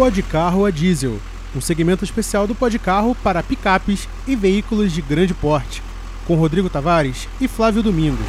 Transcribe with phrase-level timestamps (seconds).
[0.00, 1.20] Podcarro a diesel,
[1.54, 5.82] um segmento especial do Podcarro para picapes e veículos de grande porte,
[6.26, 8.24] com Rodrigo Tavares e Flávio Domingos.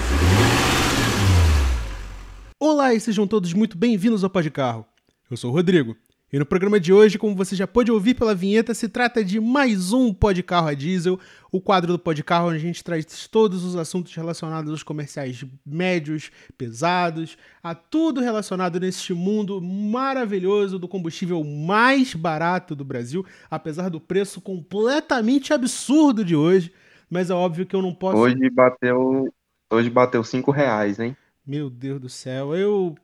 [2.59, 4.85] Olá e sejam todos muito bem-vindos ao Podcarro.
[5.29, 5.95] Eu sou o Rodrigo
[6.33, 9.37] e no programa de hoje, como você já pôde ouvir pela vinheta, se trata de
[9.37, 11.19] mais um Podcarro a Diesel,
[11.51, 16.31] o quadro do Podcarro onde a gente traz todos os assuntos relacionados aos comerciais médios,
[16.57, 23.99] pesados, a tudo relacionado neste mundo maravilhoso do combustível mais barato do Brasil, apesar do
[23.99, 26.71] preço completamente absurdo de hoje,
[27.09, 28.17] mas é óbvio que eu não posso...
[28.17, 29.33] Hoje bateu,
[29.69, 31.13] hoje bateu cinco reais, hein?
[31.45, 32.95] Meu Deus do céu, eu...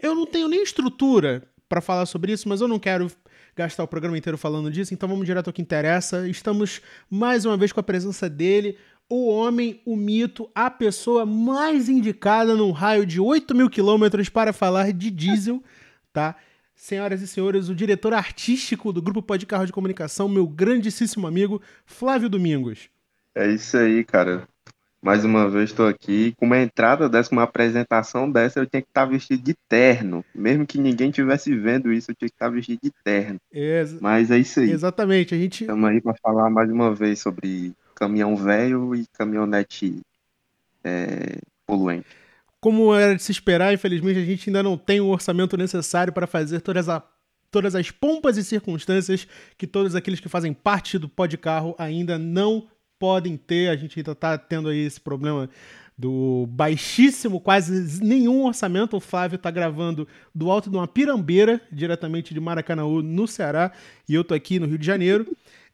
[0.00, 3.10] Eu não tenho nem estrutura para falar sobre isso, mas eu não quero
[3.56, 6.28] gastar o programa inteiro falando disso, então vamos direto ao que interessa.
[6.28, 8.76] Estamos mais uma vez com a presença dele,
[9.08, 14.52] o homem, o mito, a pessoa mais indicada num raio de 8 mil quilômetros para
[14.52, 15.62] falar de diesel,
[16.12, 16.36] tá?
[16.74, 21.62] Senhoras e senhores, o diretor artístico do Grupo Pode Carro de Comunicação, meu grandíssimo amigo
[21.86, 22.90] Flávio Domingos.
[23.34, 24.46] É isso aí, cara.
[25.02, 26.32] Mais uma vez estou aqui.
[26.36, 30.24] Com uma entrada dessa, com uma apresentação dessa, eu tinha que estar vestido de terno.
[30.32, 33.40] Mesmo que ninguém estivesse vendo isso, eu tinha que estar vestido de terno.
[33.52, 34.70] Ex Mas é isso aí.
[34.70, 35.34] Exatamente.
[35.34, 35.64] A gente.
[35.64, 40.00] Estamos aí para falar mais uma vez sobre caminhão velho e caminhonete
[40.84, 42.06] é, poluente.
[42.60, 46.28] Como era de se esperar, infelizmente a gente ainda não tem o orçamento necessário para
[46.28, 47.02] fazer todas, a,
[47.50, 49.26] todas as pompas e circunstâncias
[49.58, 52.68] que todos aqueles que fazem parte do pó de carro ainda não
[53.02, 53.68] podem ter.
[53.68, 55.50] A gente ainda está tendo aí esse problema
[55.98, 58.96] do baixíssimo, quase nenhum orçamento.
[58.96, 63.72] O Flávio está gravando do alto de uma pirambeira, diretamente de Maracanãú, no Ceará,
[64.08, 65.26] e eu tô aqui no Rio de Janeiro.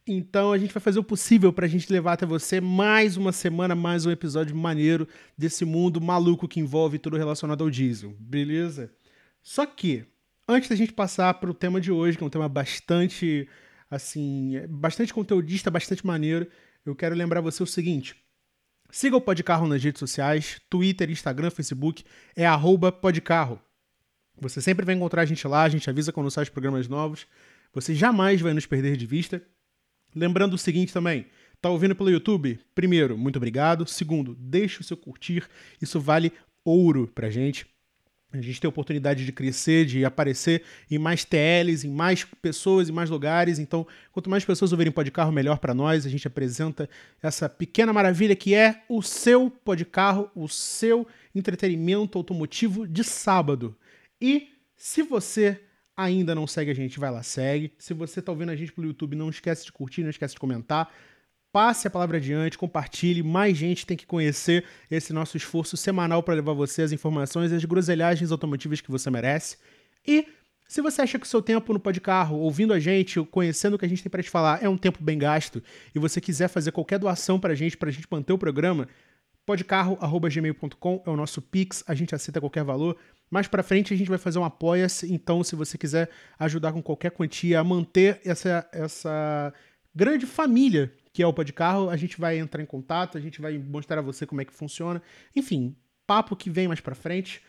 [0.07, 3.31] Então a gente vai fazer o possível para a gente levar até você mais uma
[3.31, 5.07] semana, mais um episódio maneiro
[5.37, 8.91] desse mundo maluco que envolve tudo relacionado ao diesel, beleza?
[9.43, 10.03] Só que,
[10.49, 13.47] antes da gente passar para o tema de hoje, que é um tema bastante,
[13.91, 16.49] assim, bastante conteudista, bastante maneiro,
[16.85, 18.17] eu quero lembrar você o seguinte.
[18.91, 22.47] Siga o Podcarro nas redes sociais, Twitter, Instagram, Facebook, é
[23.01, 23.61] Podcarro.
[24.41, 27.27] Você sempre vai encontrar a gente lá, a gente avisa quando saem os programas novos.
[27.75, 29.43] Você jamais vai nos perder de vista.
[30.15, 31.27] Lembrando o seguinte também,
[31.61, 32.59] tá ouvindo pelo YouTube?
[32.75, 33.87] Primeiro, muito obrigado.
[33.87, 35.47] Segundo, deixe o seu curtir,
[35.83, 36.33] isso vale
[36.65, 37.67] ouro pra gente.
[38.31, 42.91] A gente tem a oportunidade de crescer, de aparecer em mais TLs, em mais pessoas,
[42.91, 43.59] em mais lugares.
[43.59, 46.05] Então, quanto mais pessoas ouvirem Podcarro, melhor para nós.
[46.05, 46.91] A gente apresenta
[47.23, 53.75] essa pequena maravilha que é o seu Podcarro, o seu entretenimento automotivo de sábado.
[54.21, 55.59] E se você
[55.97, 57.73] ainda não segue a gente, vai lá, segue.
[57.79, 60.41] Se você está ouvindo a gente pelo YouTube, não esquece de curtir, não esquece de
[60.41, 60.93] comentar
[61.59, 66.35] passe a palavra adiante, compartilhe, mais gente tem que conhecer esse nosso esforço semanal para
[66.35, 69.57] levar você as informações e as groselhagens automotivas que você merece.
[70.07, 70.29] E
[70.69, 73.85] se você acha que o seu tempo no carro, ouvindo a gente, conhecendo o que
[73.85, 75.61] a gente tem para te falar, é um tempo bem gasto,
[75.93, 78.87] e você quiser fazer qualquer doação para a gente, para a gente manter o programa,
[79.45, 82.97] podcarro.gmail.com é o nosso Pix, a gente aceita qualquer valor.
[83.29, 86.09] Mais para frente a gente vai fazer um apoia-se, então se você quiser
[86.39, 89.53] ajudar com qualquer quantia a manter essa, essa
[89.93, 93.59] grande família que é o Carro, a gente vai entrar em contato, a gente vai
[93.59, 95.03] mostrar a você como é que funciona.
[95.35, 95.75] Enfim,
[96.07, 97.43] papo que vem mais pra frente.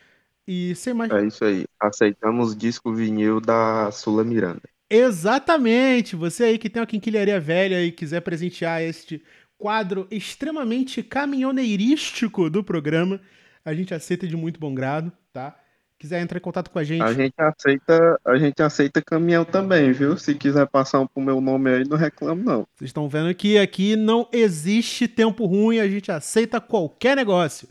[0.48, 1.12] E sem mais.
[1.12, 1.66] É isso aí.
[1.80, 4.64] Aceitamos disco vinil da Sula Miranda.
[4.90, 6.16] Exatamente!
[6.16, 9.24] Você aí que tem uma quinquilharia velha e quiser presentear este
[9.56, 13.22] quadro extremamente caminhoneirístico do programa,
[13.64, 15.56] a gente aceita de muito bom grado, tá?
[16.00, 17.04] Quiser entrar em contato com a gente.
[17.04, 20.18] A gente aceita, a gente aceita caminhão também, viu?
[20.18, 22.66] Se quiser passar um pro meu nome aí, não reclamo não.
[22.76, 27.68] Vocês estão vendo que aqui não existe tempo ruim, a gente aceita qualquer negócio.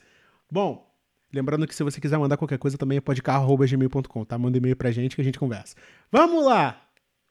[0.51, 0.87] Bom,
[1.33, 4.37] lembrando que se você quiser mandar qualquer coisa também é podcarro@gmail.com, tá?
[4.37, 5.75] Manda e-mail pra gente que a gente conversa.
[6.13, 6.83] Vamos lá.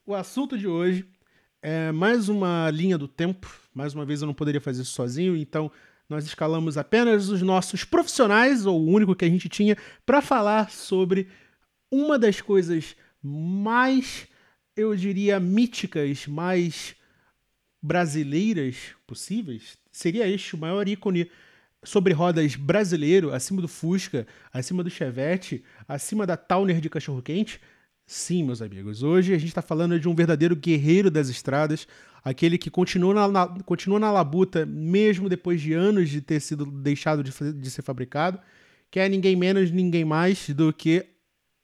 [0.03, 1.07] O assunto de hoje
[1.61, 3.47] é mais uma linha do tempo.
[3.71, 5.71] Mais uma vez eu não poderia fazer isso sozinho, então
[6.09, 10.71] nós escalamos apenas os nossos profissionais, ou o único que a gente tinha, para falar
[10.71, 11.27] sobre
[11.91, 14.27] uma das coisas mais,
[14.75, 16.95] eu diria, míticas, mais
[17.81, 18.75] brasileiras
[19.05, 19.77] possíveis.
[19.91, 21.29] Seria este o maior ícone
[21.83, 27.61] sobre rodas brasileiro, acima do Fusca, acima do Chevette, acima da Towner de cachorro-quente?
[28.05, 29.03] Sim, meus amigos.
[29.03, 31.87] Hoje a gente está falando de um verdadeiro guerreiro das estradas,
[32.29, 36.65] aquele que continua na, na, continua na labuta mesmo depois de anos de ter sido
[36.65, 38.39] deixado de, de ser fabricado,
[38.91, 41.05] que é ninguém menos, ninguém mais do que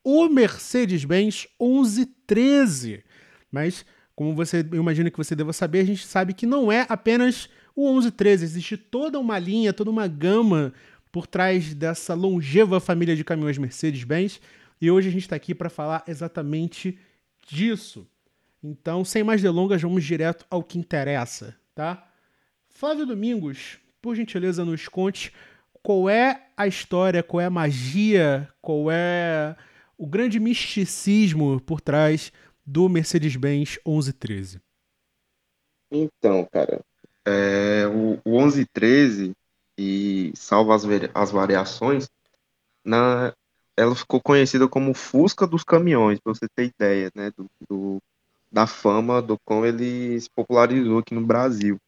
[0.04, 3.04] o Mercedes-Benz 1113.
[3.52, 6.86] Mas, como você, eu imagino que você deva saber, a gente sabe que não é
[6.88, 10.74] apenas o 1113, existe toda uma linha, toda uma gama
[11.12, 14.40] por trás dessa longeva família de caminhões Mercedes-Benz.
[14.80, 16.98] E hoje a gente está aqui para falar exatamente
[17.48, 18.08] disso.
[18.64, 22.08] Então, sem mais delongas, vamos direto ao que interessa, tá?
[22.70, 25.34] Flávio Domingos, por gentileza, nos conte
[25.82, 29.56] qual é a história, qual é a magia, qual é
[29.98, 32.32] o grande misticismo por trás
[32.66, 34.62] do Mercedes-Benz 1113.
[35.92, 36.82] Então, cara,
[37.26, 39.34] é, o, o 1113
[39.78, 40.84] e salvo as,
[41.14, 42.10] as variações,
[42.84, 43.34] na,
[43.76, 48.02] ela ficou conhecida como Fusca dos caminhões, para você ter ideia, né, do, do,
[48.54, 51.80] da fama do como ele se popularizou aqui no Brasil.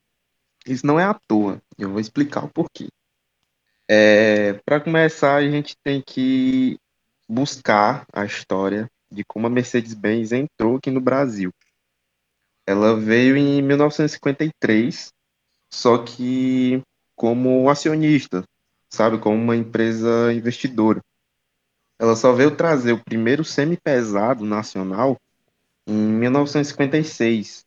[0.65, 2.87] Isso não é à toa, eu vou explicar o porquê.
[3.87, 6.79] É, para começar, a gente tem que
[7.29, 11.51] buscar a história de como a Mercedes-Benz entrou aqui no Brasil.
[12.65, 15.13] Ela veio em 1953,
[15.69, 16.81] só que
[17.15, 18.43] como acionista,
[18.89, 20.99] sabe, como uma empresa investidora.
[21.99, 25.15] Ela só veio trazer o primeiro semi-pesado nacional
[25.87, 27.65] em 1956,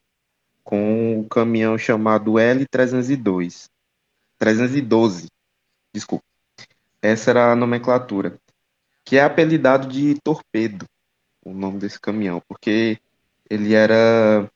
[0.64, 3.68] com o caminhão chamado L302.
[4.38, 5.28] 312,
[5.92, 6.24] desculpa.
[7.02, 8.38] Essa era a nomenclatura,
[9.04, 10.86] que é apelidado de torpedo,
[11.44, 12.98] o nome desse caminhão, porque
[13.48, 14.48] ele era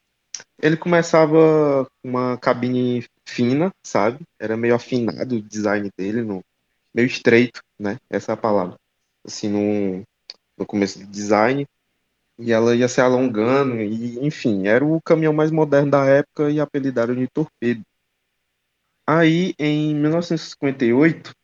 [0.60, 4.20] ele começava com uma cabine fina, sabe?
[4.38, 6.44] Era meio afinado o design dele, no,
[6.94, 7.98] meio estreito, né?
[8.10, 8.76] Essa é a palavra.
[9.24, 10.04] Assim, no,
[10.56, 11.66] no começo do design.
[12.42, 16.60] E ela ia se alongando, e enfim, era o caminhão mais moderno da época e
[16.60, 17.82] apelidado de torpedo.
[19.06, 21.34] Aí, em 1958,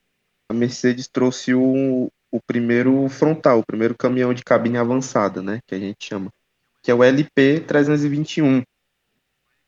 [0.49, 5.61] a Mercedes trouxe o, o primeiro frontal, o primeiro caminhão de cabine avançada, né?
[5.67, 6.33] Que a gente chama.
[6.83, 8.63] Que é o LP 321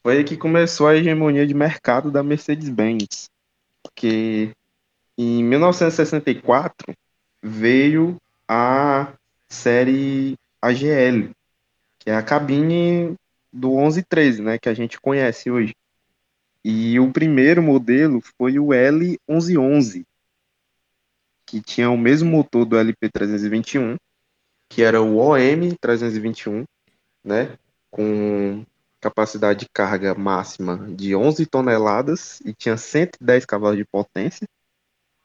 [0.03, 3.29] foi aí que começou a hegemonia de mercado da Mercedes-Benz,
[3.83, 4.53] porque
[5.17, 6.95] em 1964
[7.43, 8.17] veio
[8.49, 9.13] a
[9.47, 11.31] série AGL,
[11.99, 13.17] que é a cabine
[13.53, 15.75] do 1113, né, que a gente conhece hoje.
[16.65, 20.05] E o primeiro modelo foi o L1111,
[21.47, 23.97] que tinha o mesmo motor do LP321,
[24.69, 26.65] que era o OM321,
[27.25, 27.57] né,
[27.91, 28.65] com
[29.01, 34.47] capacidade de carga máxima de 11 toneladas e tinha 110 cavalos de potência,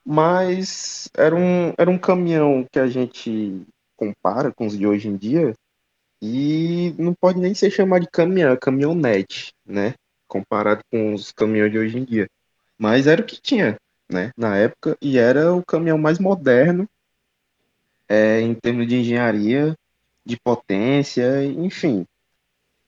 [0.03, 5.15] mas era um, era um caminhão que a gente compara com os de hoje em
[5.15, 5.53] dia
[6.21, 9.93] e não pode nem ser chamado de caminhão, caminhonete, né?
[10.27, 12.27] Comparado com os caminhões de hoje em dia.
[12.77, 13.77] Mas era o que tinha,
[14.09, 14.31] né?
[14.37, 16.87] Na época, e era o caminhão mais moderno
[18.07, 19.75] é, em termos de engenharia,
[20.25, 22.05] de potência, enfim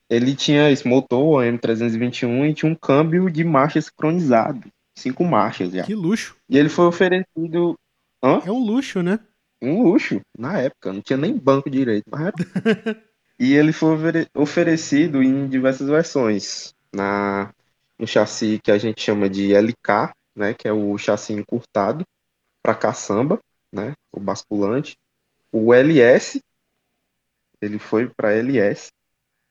[0.08, 4.66] ele tinha esse motor, o M321, e tinha um câmbio de marcha sincronizado.
[4.96, 5.84] Cinco marchas já.
[5.84, 6.36] Que luxo.
[6.48, 7.78] E ele foi oferecido.
[8.22, 8.40] Hã?
[8.44, 9.20] É um luxo, né?
[9.60, 10.92] Um luxo, na época.
[10.92, 12.32] Não tinha nem banco direito, mas
[13.38, 13.96] E ele foi
[14.34, 16.74] oferecido em diversas versões.
[16.92, 17.52] Na,
[17.98, 22.04] no chassi que a gente chama de LK, né, que é o chassi encurtado,
[22.62, 23.38] para caçamba,
[23.72, 24.96] né, o basculante.
[25.52, 26.42] O LS,
[27.60, 28.90] ele foi para LS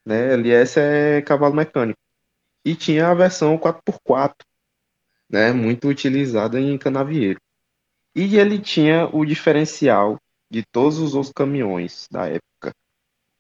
[0.08, 0.34] né?
[0.34, 2.00] LS é cavalo mecânico.
[2.66, 4.36] E tinha a versão 4x4,
[5.30, 5.52] né?
[5.52, 7.40] Muito utilizada em canavieiro.
[8.18, 12.74] E ele tinha o diferencial de todos os outros caminhões da época.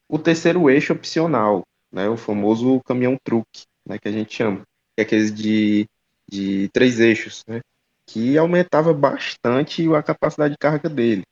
[0.07, 2.07] O terceiro eixo opcional, né?
[2.07, 3.97] O famoso caminhão truque, né?
[3.97, 4.61] Que a gente chama.
[4.95, 5.87] Que é aqueles de,
[6.29, 7.59] de três eixos, né?
[8.05, 11.23] Que aumentava bastante a capacidade de carga dele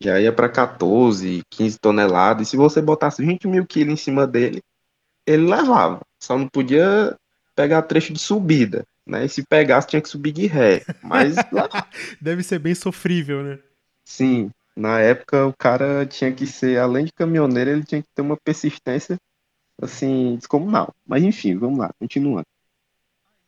[0.00, 2.48] já ia para 14, 15 toneladas.
[2.48, 4.60] E se você botasse 20 mil quilos em cima dele,
[5.26, 6.00] ele levava.
[6.20, 7.16] Só não podia
[7.54, 9.24] pegar trecho de subida, né?
[9.24, 10.84] E se pegasse, tinha que subir de ré.
[11.02, 11.34] Mas.
[12.20, 13.58] Deve ser bem sofrível, né?
[14.04, 14.50] Sim.
[14.76, 18.36] Na época, o cara tinha que ser, além de caminhoneiro, ele tinha que ter uma
[18.36, 19.18] persistência,
[19.82, 20.94] assim, descomunal.
[21.04, 22.46] Mas enfim, vamos lá, continuando.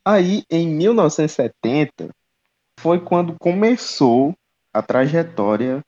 [0.05, 2.11] Aí, em 1970,
[2.81, 4.35] foi quando começou
[4.73, 5.85] a trajetória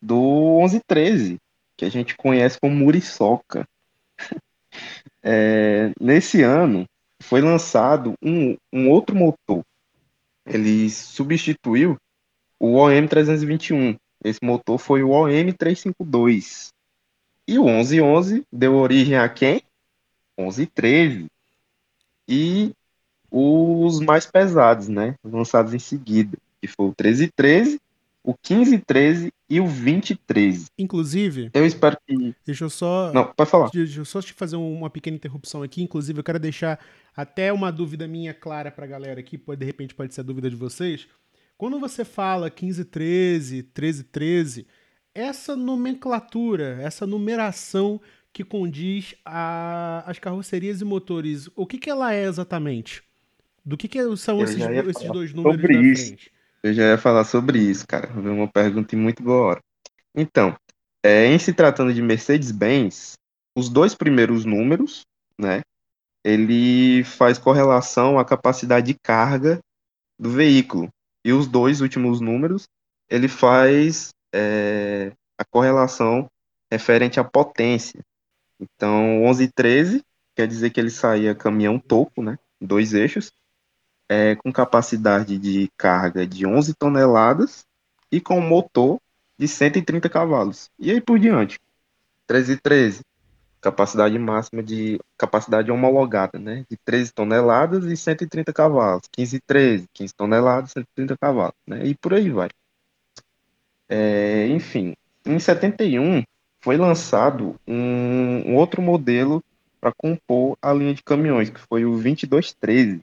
[0.00, 1.38] do 1113,
[1.76, 3.66] que a gente conhece como Muriçoca.
[5.24, 6.84] É, nesse ano
[7.22, 9.64] foi lançado um, um outro motor.
[10.44, 11.96] Ele substituiu
[12.58, 13.96] o OM321.
[14.24, 16.68] Esse motor foi o OM352.
[17.46, 19.62] E o 1111 deu origem a quem?
[20.38, 21.26] 1113.
[22.28, 22.72] E
[23.30, 25.14] os mais pesados, né?
[25.24, 27.80] Lançados em seguida, que foi o 1313
[28.24, 30.66] o 1513 e o 2013.
[30.78, 31.50] Inclusive.
[31.52, 32.34] Eu espero que.
[32.46, 33.12] Deixa eu só.
[33.12, 33.70] Não, pode falar.
[33.70, 35.82] Deixa eu só te fazer uma pequena interrupção aqui.
[35.82, 36.78] Inclusive, eu quero deixar
[37.16, 40.48] até uma dúvida minha clara pra galera aqui, pode, de repente pode ser a dúvida
[40.48, 41.08] de vocês.
[41.58, 44.66] Quando você fala 1513, 1313,
[45.14, 48.00] essa nomenclatura, essa numeração
[48.32, 51.50] que condiz a, as carrocerias e motores.
[51.54, 53.02] O que, que ela é exatamente?
[53.64, 56.16] Do que, que são esses, esses dois números sobre da isso.
[56.62, 58.08] Eu já ia falar sobre isso, cara.
[58.12, 59.60] Uma pergunta muito boa hora.
[60.14, 60.56] Então,
[61.04, 63.14] é, em se tratando de Mercedes-Benz,
[63.56, 65.02] os dois primeiros números,
[65.36, 65.62] né,
[66.24, 69.58] ele faz correlação à capacidade de carga
[70.16, 70.88] do veículo.
[71.24, 72.68] E os dois últimos números,
[73.10, 76.28] ele faz é, a correlação
[76.70, 78.00] referente à potência.
[78.60, 80.02] Então, 11 e 13
[80.36, 83.32] quer dizer que ele saía caminhão topo, né, dois eixos,
[84.12, 87.64] é, com capacidade de carga de 11 toneladas
[88.10, 89.00] e com motor
[89.38, 90.68] de 130 cavalos.
[90.78, 91.58] E aí por diante.
[92.26, 93.00] 13 e 13,
[93.60, 99.04] capacidade máxima de capacidade homologada, né, de 13 toneladas e 130 cavalos.
[99.10, 101.86] 15 e 13, 15 toneladas, e 130 cavalos, né?
[101.86, 102.50] E por aí vai.
[103.88, 106.22] É, enfim, em 71
[106.60, 109.42] foi lançado um, um outro modelo
[109.80, 113.02] para compor a linha de caminhões, que foi o 2213.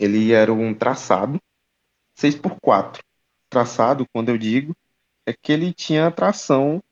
[0.00, 1.38] Ele era um traçado
[2.18, 3.00] 6x4.
[3.50, 4.74] Traçado, quando eu digo,
[5.26, 6.82] é que ele tinha tração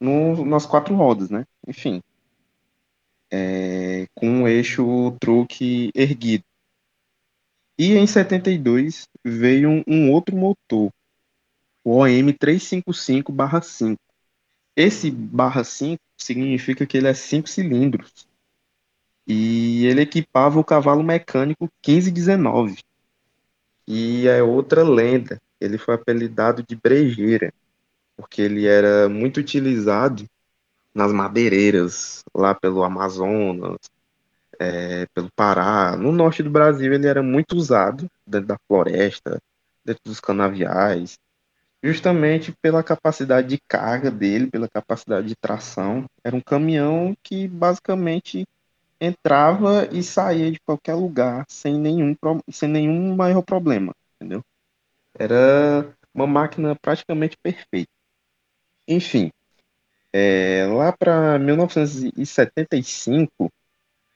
[0.00, 1.44] no, nas quatro rodas, né?
[1.68, 2.02] Enfim,
[3.30, 6.44] é, com um eixo truque erguido.
[7.78, 10.90] E em 72 veio um, um outro motor,
[11.84, 13.96] o OM 355/5.
[14.76, 18.26] Esse barra 5 significa que ele é 5 cilindros.
[19.26, 22.78] E ele equipava o cavalo mecânico 1519.
[23.86, 25.40] E é outra lenda.
[25.60, 27.52] Ele foi apelidado de brejeira,
[28.16, 30.26] porque ele era muito utilizado
[30.94, 33.78] nas madeireiras, lá pelo Amazonas,
[34.58, 35.96] é, pelo Pará.
[35.96, 39.40] No norte do Brasil ele era muito usado, dentro da floresta,
[39.84, 41.18] dentro dos canaviais,
[41.82, 46.06] justamente pela capacidade de carga dele, pela capacidade de tração.
[46.22, 48.46] Era um caminhão que basicamente
[49.04, 52.16] entrava e saía de qualquer lugar sem nenhum,
[52.50, 54.42] sem nenhum maior problema, entendeu?
[55.16, 57.90] Era uma máquina praticamente perfeita.
[58.86, 59.32] Enfim,
[60.12, 63.50] é, lá para 1975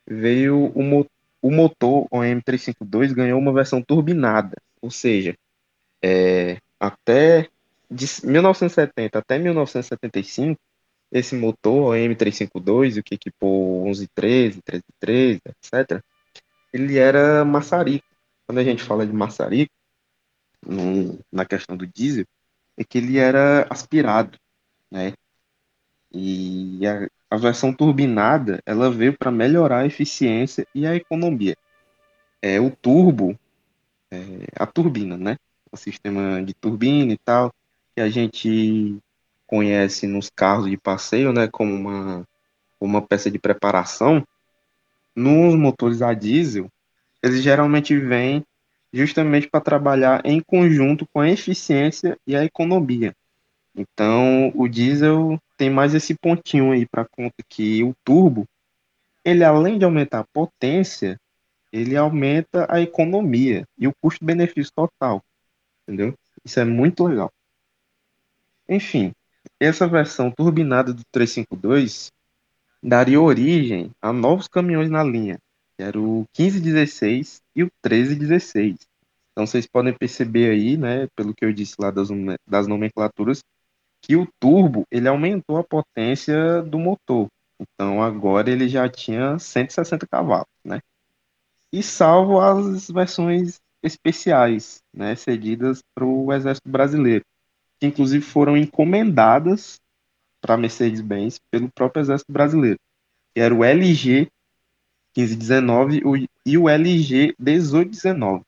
[0.07, 1.07] veio o, mo
[1.41, 5.37] o motor OM352 ganhou uma versão turbinada, ou seja,
[6.03, 7.49] é, até
[7.91, 10.61] de 1970 até 1975
[11.11, 16.03] esse motor OM352, o que equipou 1113, 1313, etc.,
[16.73, 18.07] ele era maçarico.
[18.47, 19.73] Quando a gente fala de maçarico,
[21.33, 22.27] na questão do diesel,
[22.77, 24.39] é que ele era aspirado,
[24.91, 25.15] né?
[26.13, 31.57] E a, a versão turbinada, ela veio para melhorar a eficiência e a economia.
[32.41, 33.39] É o turbo,
[34.11, 34.19] é,
[34.57, 35.37] a turbina, né?
[35.71, 37.53] O sistema de turbina e tal,
[37.95, 38.99] que a gente
[39.49, 42.25] conhece nos carros de passeio, né, como uma,
[42.79, 44.25] uma peça de preparação,
[45.17, 46.71] nos motores a diesel,
[47.23, 48.45] eles geralmente vêm
[48.93, 53.15] justamente para trabalhar em conjunto com a eficiência e a economia.
[53.75, 58.47] Então, o diesel tem mais esse pontinho aí para conta que o turbo,
[59.25, 61.19] ele além de aumentar a potência,
[61.73, 65.23] ele aumenta a economia e o custo-benefício total,
[65.83, 66.15] entendeu?
[66.45, 67.33] Isso é muito legal.
[68.69, 69.13] Enfim,
[69.61, 72.13] essa versão turbinada do 352
[72.83, 75.39] daria origem a novos caminhões na linha,
[75.77, 78.77] que era o 1516 e o 1316.
[79.33, 82.09] Então vocês podem perceber aí, né, pelo que eu disse lá das,
[82.47, 83.43] das nomenclaturas,
[84.01, 87.29] que o turbo ele aumentou a potência do motor.
[87.61, 90.81] Então agora ele já tinha 160 cavalos, né?
[91.73, 97.25] E salvo as versões especiais, né, cedidas para o Exército Brasileiro
[97.79, 99.81] que inclusive foram encomendadas
[100.41, 102.79] para Mercedes-Benz pelo próprio Exército Brasileiro,
[103.35, 104.29] que era o LG
[105.17, 108.45] 1519 e o LG 1819,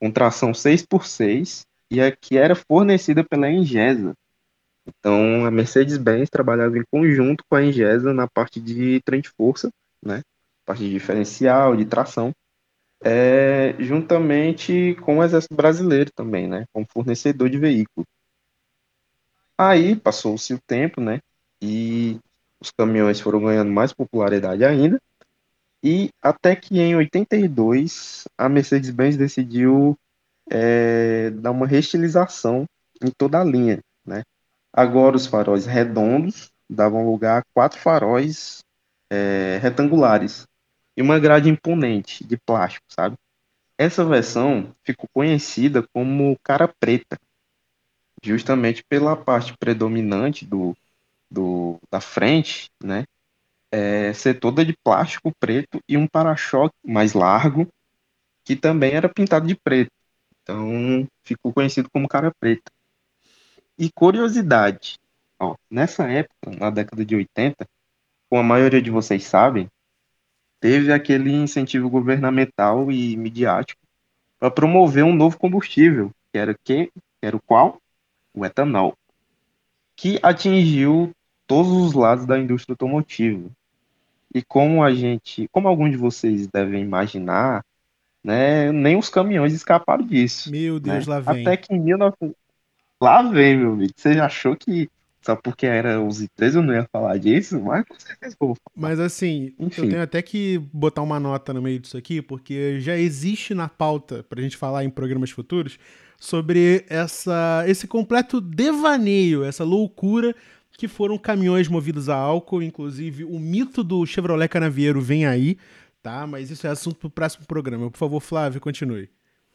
[0.00, 4.14] com tração 6x6 e a que era fornecida pela Engesa.
[4.86, 9.70] Então, a Mercedes-Benz trabalhava em conjunto com a Engesa na parte de trem de força,
[10.02, 10.22] né?
[10.64, 12.32] parte de diferencial, de tração,
[13.02, 16.64] é, juntamente com o Exército Brasileiro também, né?
[16.72, 18.06] como fornecedor de veículo.
[19.58, 21.20] Aí passou-se o tempo, né?
[21.62, 22.18] E
[22.60, 25.00] os caminhões foram ganhando mais popularidade ainda.
[25.82, 29.96] E até que em 82 a Mercedes-Benz decidiu
[30.50, 32.66] é, dar uma reestilização
[33.02, 34.22] em toda a linha, né?
[34.72, 38.64] Agora os faróis redondos davam lugar a quatro faróis
[39.10, 40.46] é, retangulares
[40.96, 43.16] e uma grade imponente de plástico, sabe?
[43.78, 47.18] Essa versão ficou conhecida como cara preta,
[48.26, 50.76] justamente pela parte predominante do,
[51.30, 53.04] do, da frente, né?
[53.70, 57.68] é, ser toda de plástico preto e um para-choque mais largo,
[58.44, 59.90] que também era pintado de preto.
[60.42, 62.70] Então ficou conhecido como cara preta.
[63.78, 64.98] E curiosidade,
[65.38, 67.66] ó, nessa época, na década de 80,
[68.30, 69.68] como a maioria de vocês sabem,
[70.60, 73.80] teve aquele incentivo governamental e midiático
[74.38, 76.92] para promover um novo combustível, que era, que, que
[77.22, 77.80] era o qual?
[78.36, 78.96] O etanol,
[79.96, 81.10] que atingiu
[81.46, 83.48] todos os lados da indústria automotiva.
[84.34, 87.64] E como a gente, como alguns de vocês devem imaginar,
[88.22, 90.50] né, nem os caminhões escaparam disso.
[90.50, 91.14] Meu Deus, né?
[91.14, 91.42] lá vem.
[91.42, 92.34] Até que em 19...
[93.00, 93.92] Lá vem, meu amigo.
[93.96, 94.90] Você achou que
[95.26, 97.60] só porque era os 13 eu não ia falar disso?
[97.60, 98.72] Mas com certeza vou falar.
[98.76, 99.82] Mas assim, Enfim.
[99.82, 103.68] eu tenho até que botar uma nota no meio disso aqui, porque já existe na
[103.68, 105.80] pauta, pra gente falar em programas futuros,
[106.18, 110.34] sobre essa, esse completo devaneio, essa loucura
[110.76, 115.56] que foram caminhões movidos a álcool, inclusive o mito do Chevrolet Canavieiro vem aí,
[116.02, 116.26] tá?
[116.26, 117.90] Mas isso é assunto pro próximo programa.
[117.90, 119.08] Por favor, Flávio, continue.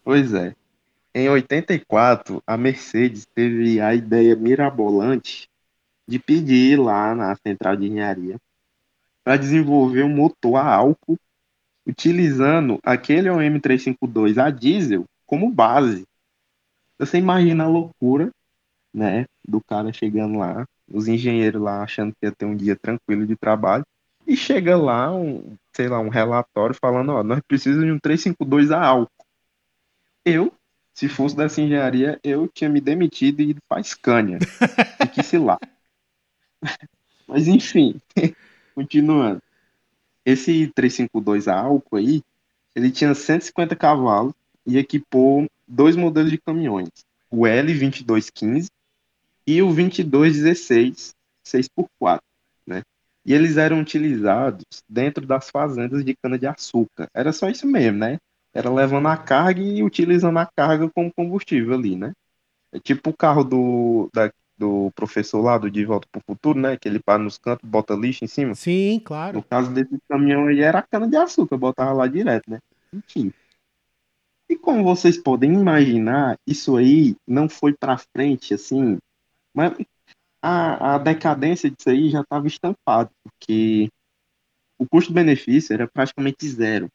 [0.04, 0.56] Pois é.
[1.14, 5.50] Em 84, a Mercedes teve a ideia mirabolante
[6.08, 8.38] de pedir lá na central de engenharia
[9.24, 11.18] para desenvolver um motor a álcool
[11.86, 16.06] utilizando aquele OM352 a diesel como base.
[17.02, 18.30] Você imagina a loucura,
[18.94, 23.26] né, do cara chegando lá, os engenheiros lá achando que ia ter um dia tranquilo
[23.26, 23.84] de trabalho,
[24.28, 28.70] e chega lá um, sei lá, um relatório falando, ó, nós precisamos de um 352
[28.70, 29.26] a álcool.
[30.24, 30.54] Eu,
[30.94, 34.38] se fosse dessa engenharia, eu tinha me demitido e ido pra Scania.
[35.02, 35.58] Fique-se lá.
[37.28, 38.00] Mas enfim,
[38.76, 39.42] continuando.
[40.24, 42.22] Esse 352 a álcool aí,
[42.76, 44.36] ele tinha 150 cavalos
[44.68, 46.90] e equipou dois modelos de caminhões,
[47.30, 48.68] o L2215
[49.48, 51.14] e o 2216
[51.46, 52.22] 6x4,
[52.66, 52.84] né?
[53.26, 57.08] E eles eram utilizados dentro das fazendas de cana-de-açúcar.
[57.14, 58.18] Era só isso mesmo, né?
[58.54, 62.14] Era levando a carga e utilizando a carga como combustível ali, né?
[62.74, 66.60] É tipo o carro do, da, do professor lá do De Volta para o Futuro,
[66.60, 66.78] né?
[66.78, 68.56] Que ele para nos cantos, bota lixo em cima.
[68.56, 69.44] Sim, No claro.
[69.44, 72.60] caso desse caminhão aí era cana-de-açúcar, botava lá direto, né?
[72.94, 73.32] Enfim.
[74.52, 78.98] E como vocês podem imaginar, isso aí não foi para frente, assim,
[79.56, 79.74] mas
[80.42, 83.88] a, a decadência disso aí já estava estampado, porque
[84.78, 86.90] o custo-benefício era praticamente zero.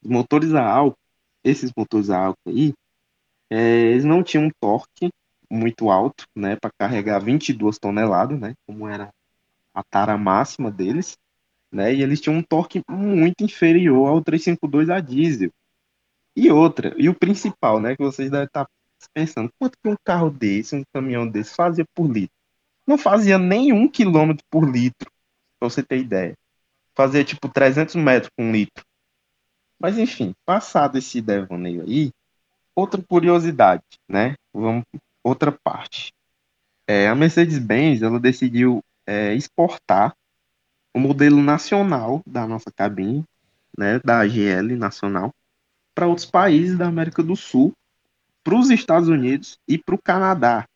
[0.00, 0.96] Os motores a álcool,
[1.42, 2.72] esses motores a álcool aí,
[3.50, 5.10] é, eles não tinham um torque
[5.50, 9.12] muito alto, né, para carregar 22 toneladas, né, como era
[9.74, 11.18] a tara máxima deles,
[11.68, 15.50] né, e eles tinham um torque muito inferior ao 352 a diesel.
[16.34, 18.66] E outra, e o principal, né, que vocês devem estar
[19.12, 22.34] pensando, quanto que um carro desse, um caminhão desse fazia por litro?
[22.86, 25.10] Não fazia nenhum quilômetro por litro,
[25.58, 26.36] pra você ter ideia.
[26.94, 28.84] Fazia tipo 300 metros com um litro.
[29.78, 32.12] Mas enfim, passado esse devaneio aí,
[32.74, 34.34] outra curiosidade, né?
[34.52, 34.84] Vamos,
[35.22, 36.12] outra parte.
[36.86, 40.14] É, a Mercedes-Benz, ela decidiu é, exportar
[40.94, 43.24] o modelo nacional da nossa cabine,
[43.76, 45.32] né, da AGL nacional,
[45.94, 47.72] para outros países da América do Sul,
[48.42, 50.66] para os Estados Unidos e para o Canadá.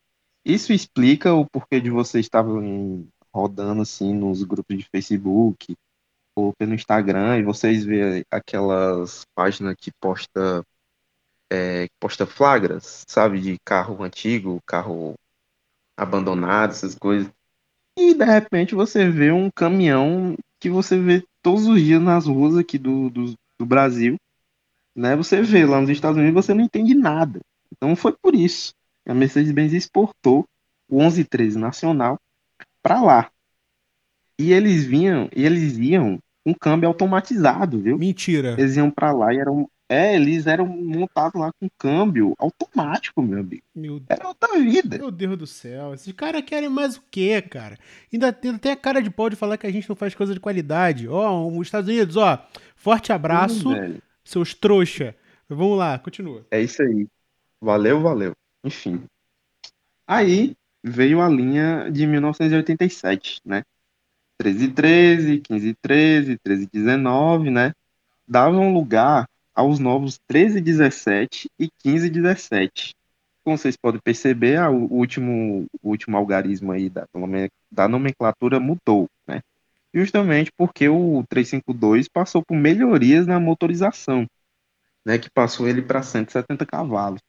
[0.44, 5.76] Isso explica o porquê de vocês estavam rodando assim nos grupos de Facebook
[6.34, 10.64] ou pelo Instagram e vocês vê aquelas páginas que posta
[11.50, 15.14] é, que posta flagras, sabe, de carro antigo, carro
[15.96, 17.30] abandonado, essas coisas.
[17.98, 22.56] E de repente você vê um caminhão que você vê todos os dias nas ruas
[22.56, 24.16] aqui do, do, do Brasil,
[24.96, 25.14] né?
[25.16, 27.40] Você vê lá nos Estados Unidos você não entende nada.
[27.70, 28.72] Então foi por isso
[29.04, 30.46] que a Mercedes-Benz exportou
[30.88, 32.18] o 1113 nacional
[32.82, 33.30] para lá.
[34.38, 37.98] E eles vinham, e eles iam com câmbio automatizado, viu?
[37.98, 38.54] Mentira.
[38.58, 43.40] Eles iam para lá e eram, é, eles eram montados lá com câmbio automático, meu
[43.40, 43.62] amigo.
[43.74, 44.98] Meu, Era outra vida.
[44.98, 45.94] meu Deus do céu.
[45.94, 47.76] Esses caras querem mais o quê, cara?
[48.12, 50.14] Ainda tem, ainda tem a cara de pau de falar que a gente não faz
[50.14, 51.08] coisa de qualidade.
[51.08, 52.46] Ó, os Estados Unidos, ó.
[52.76, 53.96] Forte abraço, Hum.
[54.30, 55.14] Seus trouxa.
[55.48, 56.44] Vamos lá, continua.
[56.50, 57.06] É isso aí.
[57.60, 58.32] Valeu, valeu.
[58.64, 59.04] Enfim.
[60.06, 63.62] Aí veio a linha de 1987, né?
[64.42, 67.72] 1313, 1513, 1319, né?
[68.28, 72.94] Davam lugar aos novos 1317 e 1517.
[73.42, 77.06] Como vocês podem perceber, a- o último, o último algarismo aí da,
[77.70, 79.40] da nomenclatura mudou, né?
[79.96, 84.26] Justamente porque o 352 passou por melhorias na motorização,
[85.02, 85.18] né?
[85.18, 87.22] Que passou ele para 170 cavalos.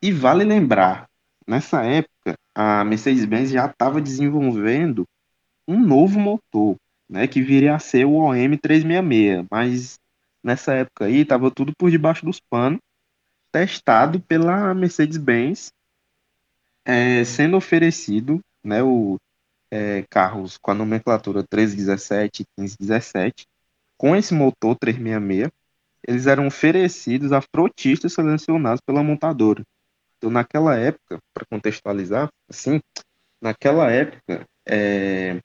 [0.00, 1.06] E vale lembrar,
[1.46, 5.06] nessa época, a Mercedes-Benz já estava desenvolvendo
[5.68, 6.76] um novo motor,
[7.08, 9.98] né, que viria a ser o OM 366, mas
[10.42, 12.80] nessa época aí tava tudo por debaixo dos panos,
[13.52, 15.72] testado pela Mercedes-Benz,
[16.86, 19.18] é, sendo oferecido, né, o
[19.72, 23.46] é, carros com a nomenclatura 1317 e 1517,
[23.96, 25.50] com esse motor 366,
[26.06, 29.62] eles eram oferecidos a frotistas selecionados pela montadora.
[30.18, 32.80] Então, naquela época, para contextualizar, assim,
[33.40, 35.40] naquela época, é,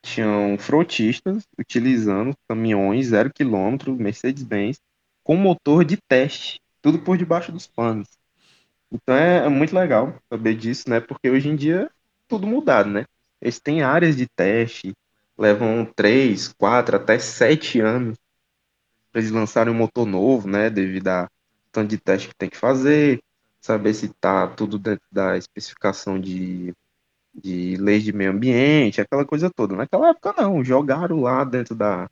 [0.00, 4.80] tinham frotistas utilizando caminhões zero quilômetro, Mercedes-Benz,
[5.22, 8.08] com motor de teste, tudo por debaixo dos panos.
[8.90, 10.98] Então é, é, muito legal saber disso, né?
[10.98, 11.90] Porque hoje em dia
[12.26, 13.04] tudo mudado, né?
[13.40, 14.94] Eles têm áreas de teste,
[15.38, 18.18] levam três, quatro, até sete anos
[19.10, 20.70] para eles lançarem um motor novo, né?
[20.70, 21.28] Devido a
[21.72, 23.22] tanto de teste que tem que fazer,
[23.60, 26.74] saber se tá tudo dentro da especificação de
[27.32, 29.76] de leis de meio ambiente, aquela coisa toda.
[29.76, 32.10] Naquela época não, jogaram lá dentro da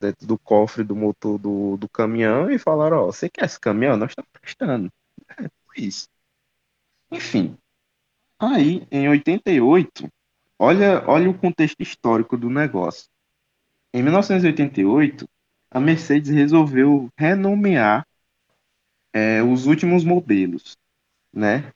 [0.00, 3.96] dentro do cofre do motor do, do caminhão e falaram, ó, você quer esse caminhão?
[3.96, 4.92] Nós estamos prestando.
[5.38, 6.08] É, isso.
[7.10, 7.56] Enfim.
[8.38, 10.08] Aí, em 88,
[10.64, 13.08] olha, olha o contexto histórico do negócio.
[13.92, 15.28] Em 1988,
[15.70, 18.06] a Mercedes resolveu renomear
[19.12, 20.76] é, os últimos modelos,
[21.32, 21.72] né?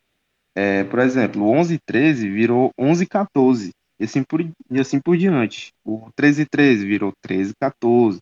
[0.55, 5.73] É, por exemplo, o 1113 virou 1114 e assim por, e assim por diante.
[5.85, 8.21] O 1313 virou 1314,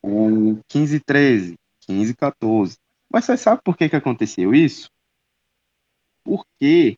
[0.00, 0.28] o
[0.72, 1.54] 1513,
[1.88, 2.76] 1514.
[3.10, 4.88] Mas você sabe por que, que aconteceu isso?
[6.22, 6.96] Porque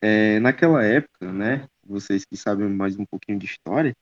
[0.00, 3.94] é, naquela época, né, vocês que sabem mais um pouquinho de história,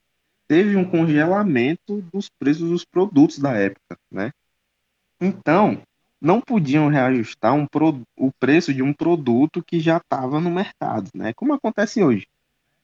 [0.48, 4.32] teve um congelamento dos preços dos produtos da época, né?
[5.20, 5.82] Então,
[6.20, 11.10] não podiam reajustar um pro, o preço de um produto que já estava no mercado,
[11.14, 11.32] né?
[11.34, 12.26] Como acontece hoje,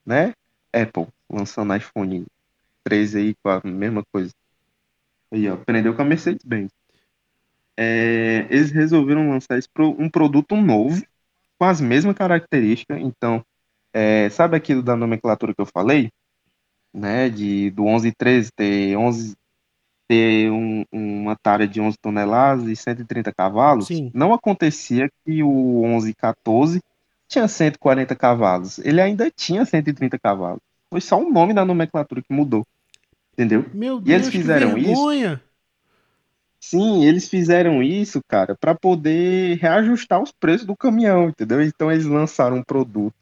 [0.04, 0.34] né?
[0.72, 2.26] Apple lançando iPhone
[2.84, 4.32] 13 aí com a mesma coisa.
[5.30, 6.70] Aí, ó, aprendeu com a Mercedes-Benz.
[7.76, 11.02] É, eles resolveram lançar pro, um produto novo
[11.58, 13.00] com as mesmas características.
[13.00, 13.44] Então,
[13.92, 16.10] é, sabe aquilo da nomenclatura que eu falei?
[16.92, 19.36] Né, de, do 1113 ter 11,
[20.08, 24.10] ter um, uma tara de 11 toneladas e 130 cavalos, Sim.
[24.12, 26.80] não acontecia que o 1114
[27.28, 28.78] tinha 140 cavalos.
[28.78, 30.60] Ele ainda tinha 130 cavalos.
[30.90, 32.66] Foi só o nome da nomenclatura que mudou.
[33.32, 33.64] Entendeu?
[33.72, 34.88] Meu e Deus, eles fizeram que isso.
[34.88, 35.40] vergonha.
[36.58, 41.62] Sim, eles fizeram isso, cara, para poder reajustar os preços do caminhão, entendeu?
[41.62, 43.14] Então eles lançaram um produto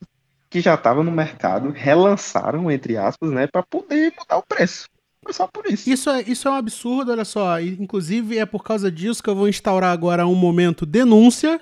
[0.50, 4.88] que já estava no mercado, relançaram, entre aspas, né, para poder mudar o preço.
[5.22, 5.90] Foi só por isso.
[5.90, 7.61] Isso é, isso é um absurdo, olha só.
[7.61, 11.61] E, Inclusive, é por causa disso que eu vou instaurar agora um momento denúncia.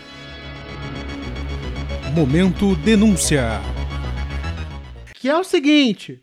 [2.14, 3.60] Momento denúncia.
[5.14, 6.22] Que é o seguinte.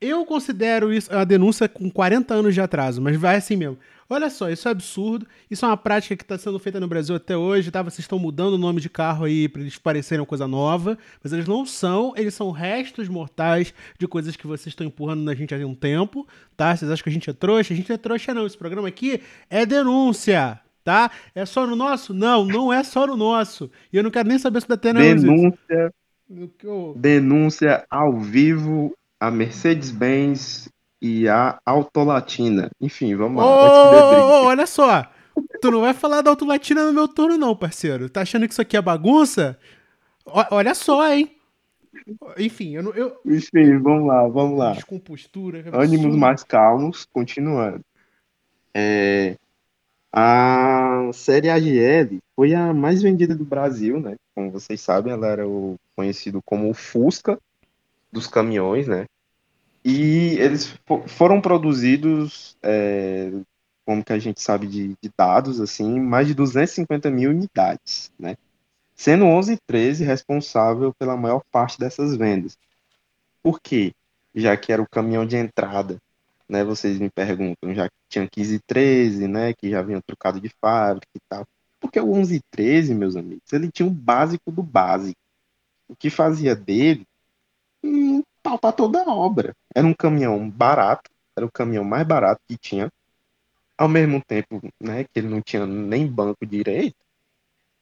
[0.00, 3.78] Eu considero isso a denúncia com 40 anos de atraso, mas vai assim mesmo.
[4.10, 5.26] Olha só, isso é absurdo.
[5.50, 7.82] Isso é uma prática que está sendo feita no Brasil até hoje, tá?
[7.82, 11.32] Vocês estão mudando o nome de carro aí para eles parecerem uma coisa nova, mas
[11.32, 15.54] eles não são, eles são restos mortais de coisas que vocês estão empurrando na gente
[15.54, 16.74] há um tempo, tá?
[16.74, 17.74] Vocês acham que a gente é trouxa?
[17.74, 18.46] A gente não é trouxa não.
[18.46, 21.10] Esse programa aqui é denúncia, tá?
[21.34, 22.14] É só no nosso?
[22.14, 23.70] Não, não é só no nosso.
[23.92, 25.92] E eu não quero nem saber se da Tena Denúncia,
[26.96, 32.70] denúncia ao vivo a Mercedes-Benz e a Autolatina.
[32.80, 34.08] Enfim, vamos lá.
[34.10, 34.24] Briga.
[34.24, 35.06] ô, olha só.
[35.60, 38.10] Tu não vai falar da Autolatina no meu turno, não, parceiro.
[38.10, 39.58] Tá achando que isso aqui é bagunça?
[40.24, 41.30] O- olha só, hein?
[42.36, 42.92] Enfim, eu não.
[42.92, 43.16] Eu...
[43.24, 44.72] Enfim, vamos lá, vamos lá.
[44.72, 45.64] Descompostura.
[45.72, 47.80] Ânimos mais calmos, continuando.
[48.74, 49.36] É,
[50.12, 54.16] a série AGL foi a mais vendida do Brasil, né?
[54.34, 57.38] Como vocês sabem, ela era o conhecido como o Fusca
[58.12, 59.06] dos caminhões, né?
[59.84, 63.30] E eles fo- foram produzidos, é,
[63.86, 68.36] como que a gente sabe de, de dados, assim, mais de 250 mil unidades, né?
[68.94, 72.58] Sendo 11 e 13 responsável pela maior parte dessas vendas.
[73.42, 73.92] Por quê?
[74.34, 75.98] Já que era o caminhão de entrada,
[76.48, 76.64] né?
[76.64, 79.52] Vocês me perguntam, já que tinha 15 e 13, né?
[79.54, 81.46] Que já vinham trocado de fábrica e tal.
[81.80, 85.18] Porque o 11 e 13, meus amigos, ele tinha o básico do básico.
[85.88, 87.06] O que fazia dele
[87.82, 88.22] um
[88.56, 89.54] para toda a obra.
[89.74, 92.90] Era um caminhão barato, era o caminhão mais barato que tinha.
[93.76, 96.96] Ao mesmo tempo, né, que ele não tinha nem banco direito,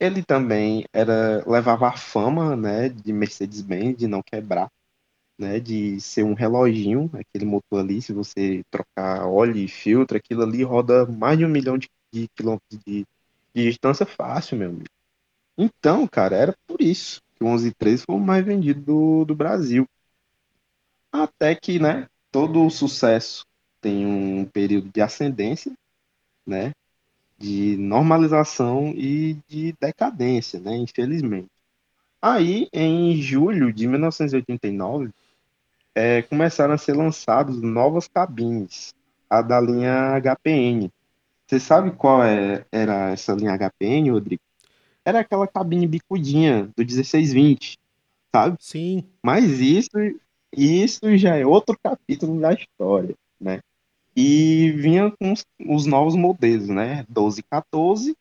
[0.00, 4.70] ele também era levava a fama, né, de Mercedes-Benz de não quebrar,
[5.38, 10.42] né, de ser um reloginho, aquele motor ali, se você trocar óleo e filtro, aquilo
[10.42, 13.06] ali roda mais de um milhão de, de quilômetros de,
[13.54, 14.86] de distância fácil, meu amigo.
[15.58, 19.86] Então, cara, era por isso que o 1113 foi o mais vendido do, do Brasil.
[21.12, 23.44] Até que, né, todo o sucesso
[23.80, 25.72] tem um período de ascendência,
[26.46, 26.72] né?
[27.38, 30.76] De normalização e de decadência, né?
[30.76, 31.48] Infelizmente.
[32.20, 35.10] Aí, em julho de 1989,
[35.94, 38.94] é, começaram a ser lançados novas cabines,
[39.30, 40.90] a da linha HPN.
[41.46, 44.42] Você sabe qual é, era essa linha HPN, Rodrigo?
[45.04, 47.78] Era aquela cabine bicudinha do 1620,
[48.32, 48.56] sabe?
[48.58, 49.04] Sim.
[49.22, 49.90] Mas isso,
[50.56, 53.60] isso já é outro capítulo da história, né?
[54.16, 57.04] E vinha com os, os novos modelos, né?
[57.08, 58.16] 1214,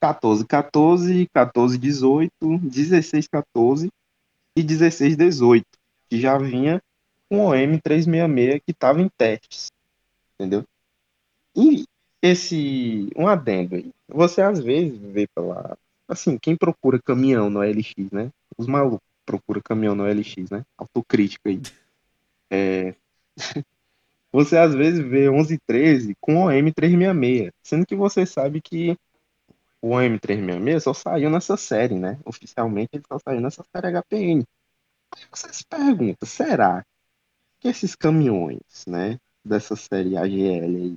[0.00, 3.90] 1414, 1418, 1614
[4.56, 5.66] e 1618,
[6.08, 6.82] que já vinha
[7.28, 9.68] com o M366 que estava em testes,
[10.34, 10.64] entendeu?
[11.54, 11.84] E
[12.22, 15.76] esse, um adendo aí, você às vezes vê pela,
[16.08, 18.30] assim, quem procura caminhão no LX, né?
[18.56, 20.64] Os malucos procuram caminhão no LX, né?
[20.76, 21.60] Autocrítica aí.
[22.50, 22.94] É...
[24.32, 28.96] você às vezes vê 1113 com o M366, sendo que você sabe que
[29.80, 32.18] o M366 só saiu nessa série, né?
[32.24, 34.44] Oficialmente ele só saiu nessa série HPN.
[35.12, 36.84] Aí você se pergunta, será
[37.60, 40.96] que esses caminhões, né, dessa série AGL aí,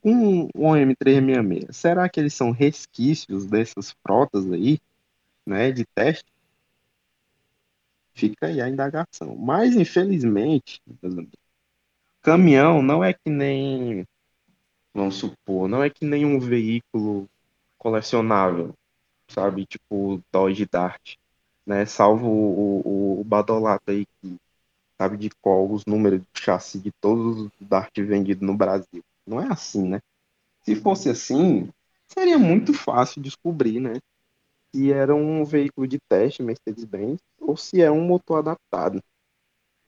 [0.00, 4.78] com o M366, será que eles são resquícios dessas frotas aí,
[5.46, 6.32] né, de teste?
[8.14, 9.36] Fica aí a indagação.
[9.36, 10.80] Mas, infelizmente,
[12.20, 14.06] caminhão não é que nem,
[14.94, 17.28] vamos supor, não é que nem um veículo
[17.78, 18.74] colecionável,
[19.28, 19.66] sabe?
[19.66, 21.16] Tipo Dodge Dart,
[21.66, 21.86] né?
[21.86, 24.36] Salvo o, o, o Badolato aí que
[24.96, 29.02] sabe de qual os números de chassi de todos os Dart vendidos no Brasil.
[29.26, 30.00] Não é assim, né?
[30.64, 31.68] Se fosse assim,
[32.06, 33.94] seria muito fácil descobrir, né?
[34.74, 39.02] Se era um veículo de teste Mercedes-Benz ou se é um motor adaptado,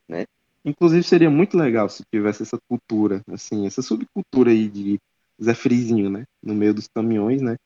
[0.09, 0.25] né?
[0.65, 4.99] Inclusive seria muito legal se tivesse essa cultura, assim, essa subcultura aí de
[5.43, 6.25] Zé Frizinho, né?
[6.43, 7.57] No meio dos caminhões, né?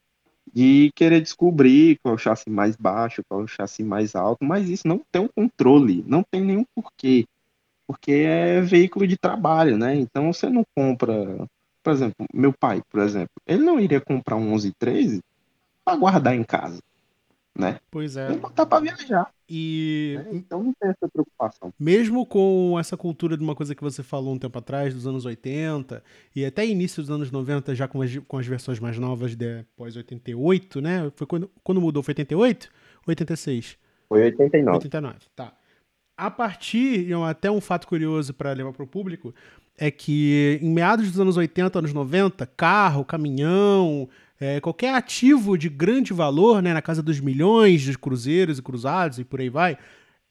[0.53, 4.45] de querer descobrir qual é o chassi mais baixo, qual é o chassi mais alto,
[4.45, 7.27] mas isso não tem um controle, não tem nenhum porquê,
[7.87, 9.95] porque é veículo de trabalho, né?
[9.95, 11.47] Então você não compra,
[11.83, 15.21] por exemplo, meu pai, por exemplo, ele não iria comprar um 1113
[15.85, 16.81] para guardar em casa,
[17.57, 17.81] né?
[17.91, 18.31] Pois é.
[18.31, 19.31] Ele botar para viajar.
[19.49, 20.31] E né?
[20.35, 21.73] então não tem essa preocupação.
[21.79, 25.25] Mesmo com essa cultura de uma coisa que você falou um tempo atrás, dos anos
[25.25, 26.03] 80,
[26.37, 29.65] e até início dos anos 90, já com as, com as versões mais novas de
[29.77, 31.11] pós 88, né?
[31.17, 32.03] Foi quando, quando mudou?
[32.03, 32.71] Foi 88
[33.07, 33.79] ou 86?
[34.09, 34.77] Foi 89.
[34.77, 35.53] 89, tá.
[36.17, 39.33] A partir, até um fato curioso para levar para o público,
[39.79, 44.09] é que em meados dos anos 80, anos 90, carro, caminhão,
[44.41, 49.19] é, qualquer ativo de grande valor, né, na casa dos milhões de cruzeiros e cruzados
[49.19, 49.77] e por aí vai,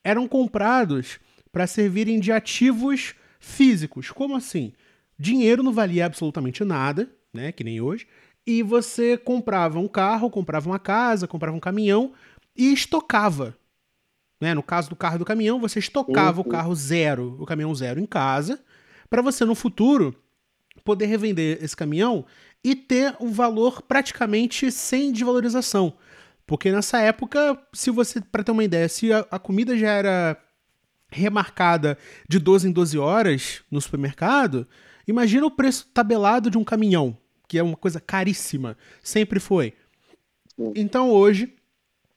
[0.03, 1.19] eram comprados
[1.51, 4.11] para servirem de ativos físicos.
[4.11, 4.73] Como assim?
[5.19, 8.07] Dinheiro não valia absolutamente nada, né, que nem hoje,
[8.45, 12.13] e você comprava um carro, comprava uma casa, comprava um caminhão
[12.55, 13.57] e estocava.
[14.39, 14.53] Né?
[14.53, 16.47] No caso do carro e do caminhão, você estocava uhum.
[16.47, 18.63] o carro zero, o caminhão zero em casa,
[19.09, 20.15] para você no futuro
[20.83, 22.25] poder revender esse caminhão
[22.63, 25.93] e ter um valor praticamente sem desvalorização.
[26.45, 30.37] Porque nessa época, se você, para ter uma ideia, se a, a, comida já era
[31.09, 34.67] remarcada de 12 em 12 horas no supermercado,
[35.07, 37.17] imagina o preço tabelado de um caminhão,
[37.47, 39.73] que é uma coisa caríssima, sempre foi.
[40.75, 41.53] Então hoje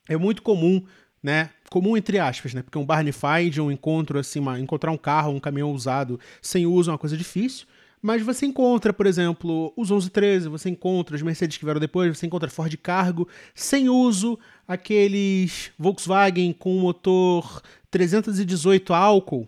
[0.08, 0.84] é muito comum,
[1.22, 1.50] né?
[1.68, 2.62] Comum entre aspas, né?
[2.62, 6.66] Porque um barney find, um encontro assim, uma, encontrar um carro, um caminhão usado sem
[6.66, 7.66] uso é uma coisa difícil.
[8.02, 12.26] Mas você encontra, por exemplo, os 1113, você encontra os Mercedes que vieram depois, você
[12.26, 17.60] encontra Ford Cargo sem uso, aqueles Volkswagen com motor
[17.90, 19.46] 318 álcool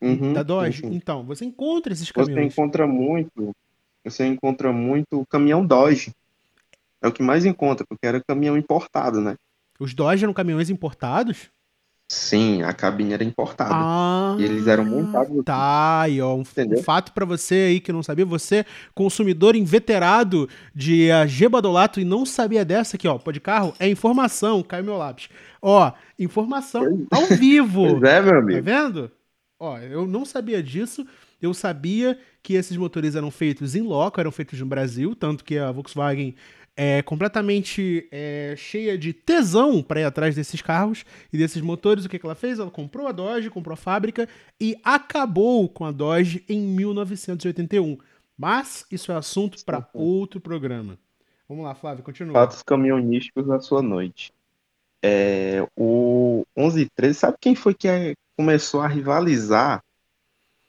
[0.00, 0.84] uhum, da Dodge.
[0.84, 0.92] Uhum.
[0.92, 2.52] Então, você encontra esses caminhões.
[2.52, 3.56] Você encontra muito,
[4.04, 6.12] você encontra muito caminhão Dodge.
[7.00, 9.36] É o que mais encontra, porque era caminhão importado, né?
[9.78, 11.50] Os Dodge eram caminhões importados?
[12.12, 13.70] Sim, a cabine era importada.
[13.74, 15.42] Ah, e eles eram montados.
[15.46, 20.46] Tá, e ó, um, um fato para você aí que não sabia, você, consumidor inveterado
[20.74, 24.98] de AG Badolato e não sabia dessa aqui, ó, pode carro, é informação, caiu meu
[24.98, 25.30] lápis.
[25.62, 27.98] Ó, informação ao vivo.
[27.98, 28.62] Pois é, meu amigo.
[28.62, 29.10] Tá vendo?
[29.58, 31.06] Ó, eu não sabia disso.
[31.40, 35.56] Eu sabia que esses motores eram feitos em loco, eram feitos no Brasil, tanto que
[35.56, 36.36] a Volkswagen
[36.76, 42.04] é, completamente é, cheia de tesão para ir atrás desses carros e desses motores.
[42.04, 42.58] O que, que ela fez?
[42.58, 44.28] Ela comprou a Dodge, comprou a fábrica
[44.60, 47.98] e acabou com a Dodge em 1981.
[48.36, 50.98] Mas isso é assunto para outro programa.
[51.48, 52.32] Vamos lá, Flávio, continua.
[52.32, 54.32] Fatos caminhonísticos da sua noite.
[55.02, 59.82] É, o 11 13, sabe quem foi que é, começou a rivalizar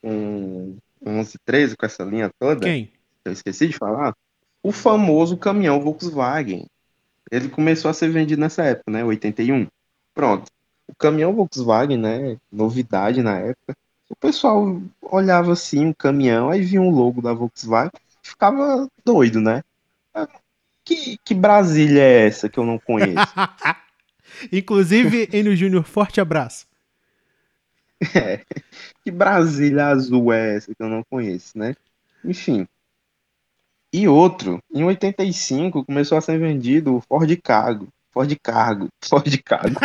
[0.01, 2.91] com 11 13 com essa linha toda, Quem?
[3.23, 4.13] eu esqueci de falar,
[4.63, 6.65] o famoso caminhão Volkswagen.
[7.29, 9.03] Ele começou a ser vendido nessa época, né?
[9.03, 9.67] 81.
[10.15, 10.49] Pronto.
[10.87, 12.37] O caminhão Volkswagen, né?
[12.51, 13.75] Novidade na época.
[14.09, 19.63] O pessoal olhava assim um caminhão, aí via um logo da Volkswagen, ficava doido, né?
[20.85, 23.15] Que, que Brasília é essa que eu não conheço?
[24.51, 26.67] Inclusive, Enio Júnior, forte abraço.
[29.03, 31.75] que Brasília azul é essa que eu não conheço, né?
[32.23, 32.67] Enfim.
[33.93, 37.87] E outro, em 85 começou a ser vendido o Ford Cargo.
[38.11, 38.87] Ford Cargo.
[39.05, 39.79] Ford Cargo.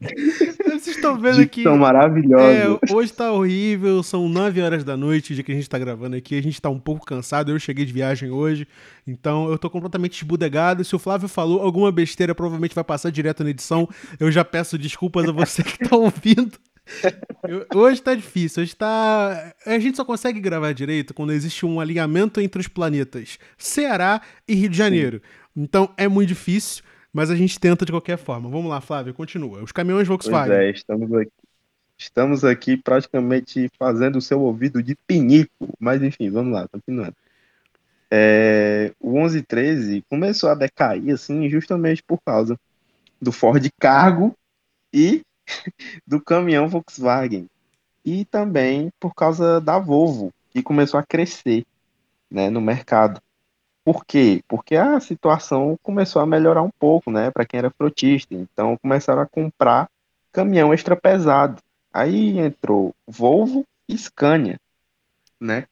[0.00, 1.66] Vocês estão vendo aqui.
[1.66, 2.78] É, maravilhosos.
[2.90, 6.38] hoje tá horrível, são 9 horas da noite, dia que a gente tá gravando aqui.
[6.38, 8.66] A gente tá um pouco cansado, eu cheguei de viagem hoje,
[9.04, 10.84] então eu tô completamente esbudegado.
[10.84, 13.88] Se o Flávio falou alguma besteira, provavelmente vai passar direto na edição.
[14.18, 16.52] Eu já peço desculpas a você que tá ouvindo.
[17.46, 19.54] Eu- hoje tá difícil, hoje tá.
[19.66, 24.54] A gente só consegue gravar direito quando existe um alinhamento entre os planetas Ceará e
[24.54, 25.22] Rio de Janeiro.
[25.56, 28.48] Então é muito difícil, mas a gente tenta de qualquer forma.
[28.50, 29.62] Vamos lá, Flávio, continua.
[29.62, 30.54] Os caminhões Pois Volkswagen.
[30.56, 31.30] é, estamos aqui.
[31.98, 35.50] Estamos aqui praticamente fazendo o seu ouvido de pinico.
[35.78, 37.14] Mas enfim, vamos lá, continuando.
[38.10, 42.58] É, o 1113 começou a decair assim justamente por causa
[43.22, 44.34] do Ford Cargo
[44.92, 45.20] e
[46.06, 47.48] do caminhão Volkswagen.
[48.04, 51.64] E também por causa da Volvo, que começou a crescer
[52.30, 53.20] né, no mercado.
[53.84, 54.42] Por quê?
[54.46, 58.34] Porque a situação começou a melhorar um pouco, né, para quem era frotista.
[58.34, 59.88] Então começaram a comprar
[60.32, 61.60] caminhão extra pesado.
[61.92, 64.58] Aí entrou Volvo e Scania,
[65.40, 65.66] né?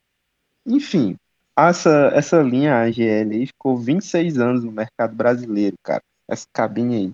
[0.67, 1.17] Enfim,
[1.57, 6.03] essa, essa linha AGL ficou 26 anos no mercado brasileiro, cara.
[6.29, 7.11] Essa cabine aí.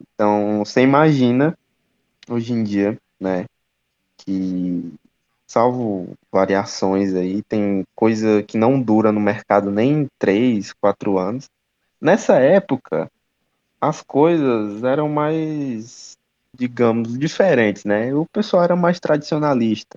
[0.00, 1.56] Então, você imagina,
[2.28, 3.46] hoje em dia, né,
[4.18, 4.92] que,
[5.46, 11.46] salvo variações aí, tem coisa que não dura no mercado nem 3, 4 anos.
[12.00, 13.10] Nessa época,
[13.80, 16.16] as coisas eram mais,
[16.54, 18.12] digamos, diferentes, né?
[18.14, 19.96] O pessoal era mais tradicionalista.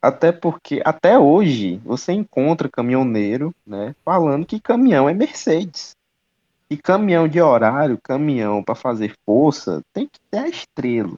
[0.00, 5.96] Até porque, até hoje, você encontra caminhoneiro, né, falando que caminhão é Mercedes.
[6.68, 11.16] E caminhão de horário, caminhão para fazer força, tem que ter a estrela.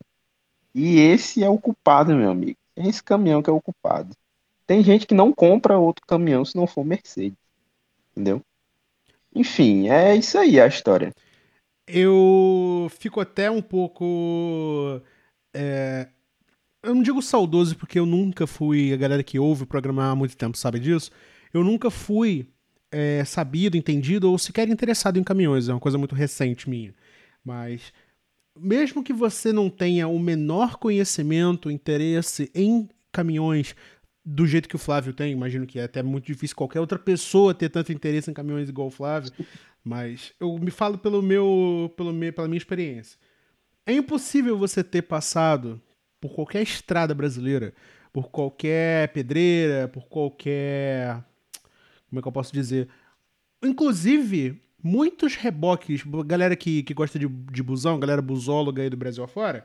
[0.75, 2.59] E esse é o culpado, meu amigo.
[2.77, 4.15] É esse caminhão que é o culpado.
[4.67, 7.39] Tem gente que não compra outro caminhão se não for Mercedes.
[8.13, 8.43] Entendeu?
[9.35, 11.13] Enfim, é isso aí a história.
[11.87, 15.01] Eu fico até um pouco.
[15.55, 16.09] é,
[16.83, 18.93] eu não digo saudoso porque eu nunca fui.
[18.93, 21.11] A galera que ouve o programa há muito tempo sabe disso.
[21.53, 22.49] Eu nunca fui
[22.91, 25.69] é, sabido, entendido ou sequer interessado em caminhões.
[25.69, 26.95] É uma coisa muito recente minha.
[27.45, 27.93] Mas
[28.61, 33.75] mesmo que você não tenha o menor conhecimento, interesse em caminhões
[34.25, 37.55] do jeito que o Flávio tem, imagino que é até muito difícil qualquer outra pessoa
[37.55, 39.33] ter tanto interesse em caminhões igual o Flávio,
[39.83, 43.19] mas eu me falo pelo meu, pelo meu, pela minha experiência.
[43.87, 45.81] É impossível você ter passado
[46.21, 47.73] por qualquer estrada brasileira,
[48.13, 51.25] por qualquer pedreira, por qualquer.
[52.09, 52.89] Como é que eu posso dizer?
[53.63, 59.25] Inclusive, muitos reboques, galera que, que gosta de, de busão, galera busóloga aí do Brasil
[59.25, 59.65] afora,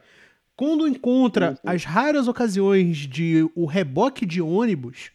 [0.56, 1.62] quando encontra Sim, sim.
[1.66, 5.12] as raras ocasiões de o reboque de ônibus,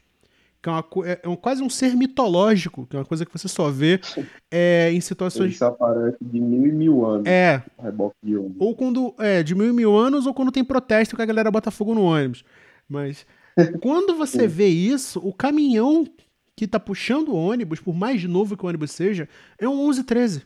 [0.60, 3.32] que é, uma, é- é um- quase um ser mitológico, que é uma coisa que
[3.32, 4.00] você só vê
[4.50, 5.52] é, em situações.
[5.54, 8.56] Isso aparece de mil e mil anos, É, reboque de ônibus.
[8.58, 9.14] ou quando.
[9.18, 11.94] É, de mil em mil anos, ou quando tem protesto que a galera bota fogo
[11.94, 12.44] no ônibus.
[12.88, 13.24] Mas
[13.80, 16.04] quando você vê isso, o caminhão
[16.58, 19.28] que tá puxando o ônibus, por mais novo que o ônibus seja,
[19.60, 20.42] é um 1113.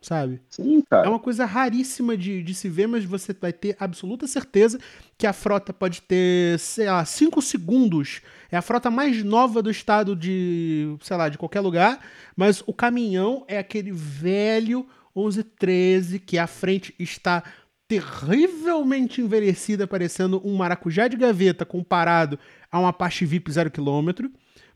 [0.00, 0.40] Sabe?
[0.48, 1.10] Sim, É cara.
[1.10, 4.78] uma coisa raríssima de, de se ver, mas você vai ter absoluta certeza
[5.18, 8.20] que a frota pode ter, sei lá, 5 segundos.
[8.52, 11.98] É a frota mais nova do estado de, sei lá, de qualquer lugar,
[12.36, 17.42] mas o caminhão é aquele velho 1113 que a frente está
[17.88, 22.38] terrivelmente envelhecida, parecendo um maracujá de gaveta comparado
[22.70, 24.30] a uma Apache VIP 0 km,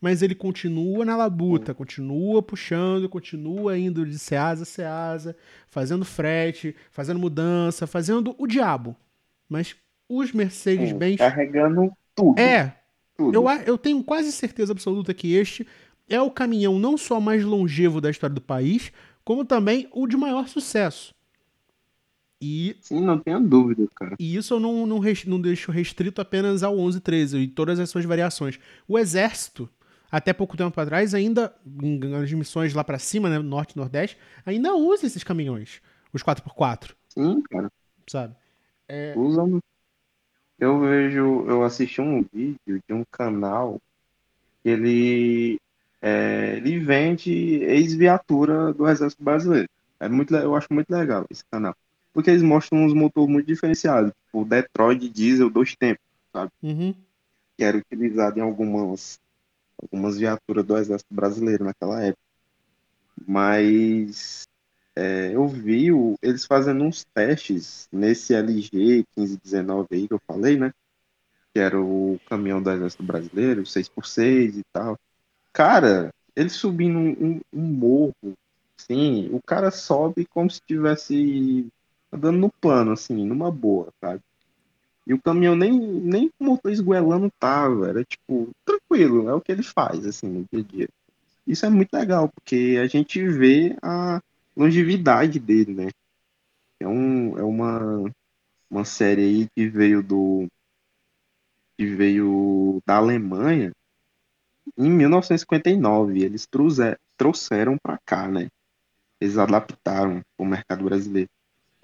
[0.05, 5.35] mas ele continua na labuta, continua puxando, continua indo de Ceasa a Ceasa,
[5.67, 8.95] fazendo frete, fazendo mudança, fazendo o diabo.
[9.49, 9.75] Mas
[10.07, 11.17] os Mercedes-Benz...
[11.17, 12.39] Carregando tudo.
[12.39, 12.77] É,
[13.17, 13.35] tudo.
[13.35, 15.67] eu, eu tenho quase certeza absoluta que este
[16.07, 18.93] é o caminhão não só mais longevo da história do país,
[19.25, 21.15] como também o de maior sucesso.
[22.43, 24.17] E, Sim, não tenha dúvida, cara.
[24.19, 28.05] e isso eu não, não, não deixo restrito apenas ao 1113 e todas as suas
[28.05, 28.61] variações.
[28.87, 29.67] O Exército,
[30.17, 31.53] até pouco tempo atrás, ainda,
[31.83, 35.81] em nas missões lá pra cima, né, norte e nordeste, ainda usa esses caminhões,
[36.13, 37.71] os 4x4, Sim, cara.
[38.09, 38.37] sabe?
[39.17, 39.61] Usam.
[40.59, 43.81] Eu vejo, eu assisti um vídeo de um canal
[44.63, 45.61] que ele,
[46.01, 49.69] é, ele vende ex-viatura do Exército Brasileiro.
[49.99, 51.75] É muito, eu acho muito legal esse canal.
[52.13, 56.05] Porque eles mostram uns motores muito diferenciados, tipo o Detroit Diesel dois tempos,
[56.63, 56.95] Uhum.
[57.57, 59.19] que era utilizado em algumas,
[59.85, 62.23] algumas viaturas do Exército Brasileiro naquela época.
[63.27, 64.43] Mas
[64.97, 70.57] é, eu vi o- eles fazendo uns testes nesse LG 1519 aí que eu falei,
[70.59, 70.73] né?
[71.55, 74.99] Que era o caminhão do Exército Brasileiro, 6x6 e tal.
[75.53, 78.15] Cara, ele subindo um, um- um morro,
[78.79, 81.69] assim, o cara sobe como se estivesse
[82.13, 84.23] andando no plano, assim, numa boa, sabe?
[85.07, 89.41] E o caminhão nem, nem com o motor esguelando tava, era tipo, tranquilo, é o
[89.41, 90.89] que ele faz, assim, no dia a dia.
[91.47, 94.21] Isso é muito legal, porque a gente vê a
[94.57, 95.89] longevidade dele, né?
[96.81, 98.13] É, um, é uma,
[98.71, 100.49] uma série aí que veio do
[101.77, 103.73] que veio da Alemanha
[104.77, 106.23] em 1959.
[106.23, 108.49] Eles trouxe- trouxeram para cá, né?
[109.21, 111.31] Eles adaptaram o mercado brasileiro.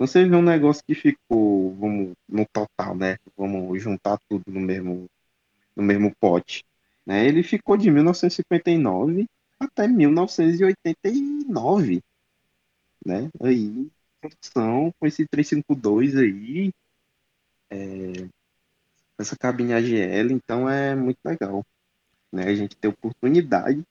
[0.01, 3.19] Você vê um negócio que ficou, vamos, no total, né?
[3.39, 5.07] Vamos juntar tudo no mesmo,
[5.77, 6.65] no mesmo pote,
[7.07, 7.27] né?
[7.27, 9.27] Ele ficou de 1959
[9.61, 12.03] até 1989,
[13.07, 13.31] né?
[13.43, 13.91] Aí,
[14.23, 16.71] construção com esse 352 aí,
[17.71, 18.29] é,
[19.19, 21.65] essa cabine AGL, então é muito legal,
[22.33, 22.45] né?
[22.45, 23.83] A gente ter oportunidade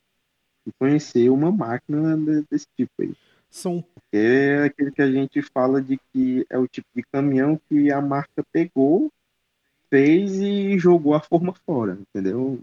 [0.66, 3.14] de conhecer uma máquina de- desse tipo aí.
[3.50, 7.91] São é aquele que a gente fala de que é o tipo de caminhão que
[7.91, 9.12] a marca pegou,
[9.89, 12.60] fez e jogou a forma fora, entendeu?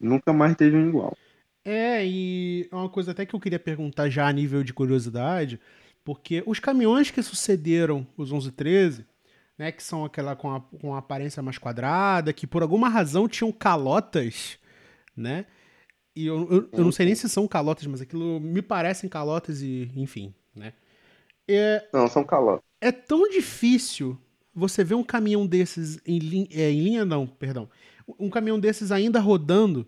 [0.00, 1.16] Nunca mais teve um igual.
[1.64, 5.60] É, e é uma coisa até que eu queria perguntar já a nível de curiosidade,
[6.04, 9.04] porque os caminhões que sucederam os 1113,
[9.58, 13.26] né, que são aquela com a, com a aparência mais quadrada, que por alguma razão
[13.26, 14.58] tinham calotas,
[15.16, 15.46] né?
[16.16, 19.62] E eu, eu, eu não sei nem se são calotas, mas aquilo me parecem calotas
[19.62, 20.74] e, enfim, né?
[21.48, 22.64] É, Não, são calotes.
[22.80, 24.18] é tão difícil
[24.54, 27.68] você ver um caminhão desses em, lin- é, em linha, não, perdão.
[28.18, 29.86] Um caminhão desses ainda rodando,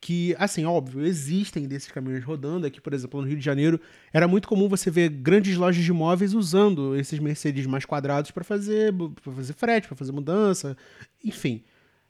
[0.00, 2.66] que, assim, óbvio, existem desses caminhões rodando.
[2.66, 3.80] Aqui, por exemplo, no Rio de Janeiro,
[4.12, 8.44] era muito comum você ver grandes lojas de imóveis usando esses Mercedes mais quadrados para
[8.44, 10.76] fazer, pra fazer frete, para fazer mudança,
[11.24, 11.62] enfim.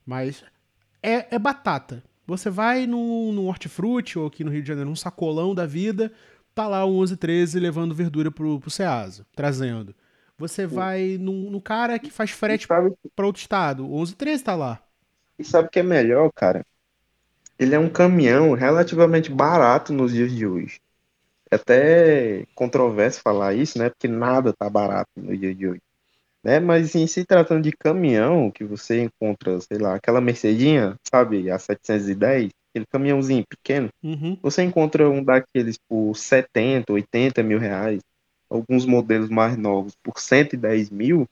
[0.05, 0.45] Mas
[1.03, 2.03] é, é batata.
[2.27, 6.13] Você vai num, num hortifruti, ou aqui no Rio de Janeiro, num sacolão da vida,
[6.55, 9.95] tá lá o 1113 levando verdura pro, pro Ceasa, trazendo.
[10.39, 14.55] Você vai num, num cara que faz frete sabe, para outro estado, o 1113 tá
[14.57, 14.83] lá.
[15.39, 16.65] e sabe o que é melhor, cara?
[17.59, 20.81] Ele é um caminhão relativamente barato nos dias de hoje.
[21.51, 23.91] É até controverso falar isso, né?
[23.91, 25.83] Porque nada tá barato no dia de hoje.
[26.45, 26.61] Né?
[26.61, 31.59] Mas em se tratando de caminhão, que você encontra, sei lá, aquela Mercedinha, sabe, a
[31.59, 34.37] 710, aquele caminhãozinho pequeno, Uhum.
[34.43, 38.01] você encontra um daqueles por 70, 80 mil reais,
[38.51, 41.27] alguns modelos mais novos por 110 mil.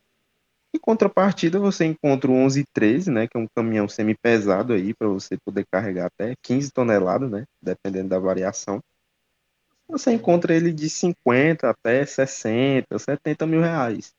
[0.75, 5.37] Em contrapartida, você encontra o 1113, né, que é um caminhão semi-pesado aí, para você
[5.45, 8.81] poder carregar até 15 toneladas, né, dependendo da variação.
[9.87, 14.15] Você encontra ele de 50 até 60, 70 mil reais.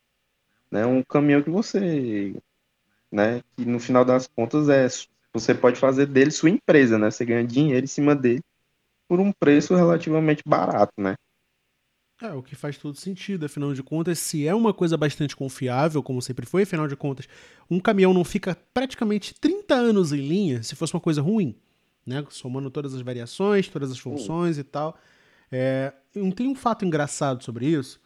[0.73, 2.35] Né, um caminhão que você,
[3.11, 4.87] né, que no final das contas é,
[5.31, 8.41] você pode fazer dele sua empresa, né, você ganha dinheiro em cima dele
[9.07, 11.13] por um preço relativamente barato, né.
[12.19, 16.01] É, o que faz todo sentido, afinal de contas, se é uma coisa bastante confiável,
[16.01, 17.29] como sempre foi, afinal de contas,
[17.69, 21.55] um caminhão não fica praticamente 30 anos em linha se fosse uma coisa ruim,
[22.03, 22.25] né?
[22.29, 24.97] Somando todas as variações, todas as funções e tal.
[25.51, 28.01] É, eu tem um fato engraçado sobre isso,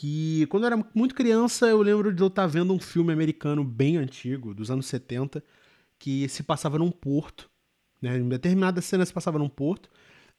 [0.00, 3.62] que quando eu era muito criança, eu lembro de eu estar vendo um filme americano
[3.62, 5.44] bem antigo, dos anos 70,
[5.98, 7.50] que se passava num porto,
[8.00, 8.16] né?
[8.16, 9.90] Em determinada cena se passava num porto,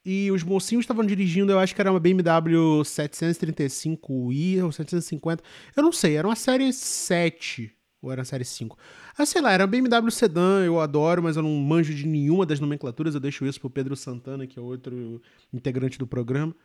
[0.03, 5.43] e os mocinhos estavam dirigindo, eu acho que era uma BMW 735i ou 750.
[5.78, 8.76] Eu não sei, era uma série 7 ou era uma série 5.
[9.16, 12.47] Ah, sei lá, era uma BMW sedã, eu adoro, mas eu não manjo de nenhuma
[12.47, 13.14] das nomenclaturas.
[13.14, 15.22] Eu deixo isso pro Pedro Santana, que é outro
[15.53, 16.55] integrante do programa.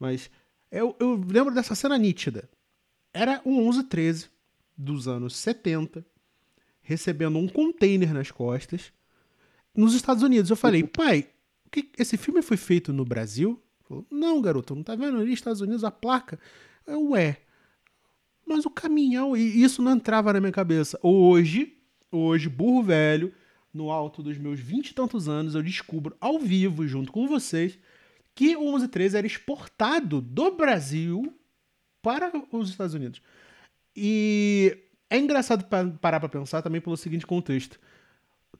[0.00, 0.30] Mas
[0.70, 2.48] eu, eu lembro dessa cena nítida.
[3.12, 4.28] Era um 1113
[4.76, 6.04] dos anos 70,
[6.80, 8.92] recebendo um container nas costas,
[9.74, 10.50] nos Estados Unidos.
[10.50, 11.28] Eu falei, pai,
[11.70, 13.60] que esse filme foi feito no Brasil?
[14.10, 16.38] Não, garoto, não tá vendo ali Estados Unidos a placa?
[16.86, 17.38] Eu, ué,
[18.46, 20.98] mas o caminhão, e isso não entrava na minha cabeça.
[21.02, 21.76] Hoje,
[22.10, 23.32] hoje, burro velho,
[23.72, 27.78] no alto dos meus vinte e tantos anos, eu descubro ao vivo, junto com vocês,
[28.38, 31.34] que o 1113 era exportado do Brasil
[32.00, 33.20] para os Estados Unidos.
[33.96, 34.78] E
[35.10, 37.80] é engraçado pa- parar pra pensar também pelo seguinte contexto.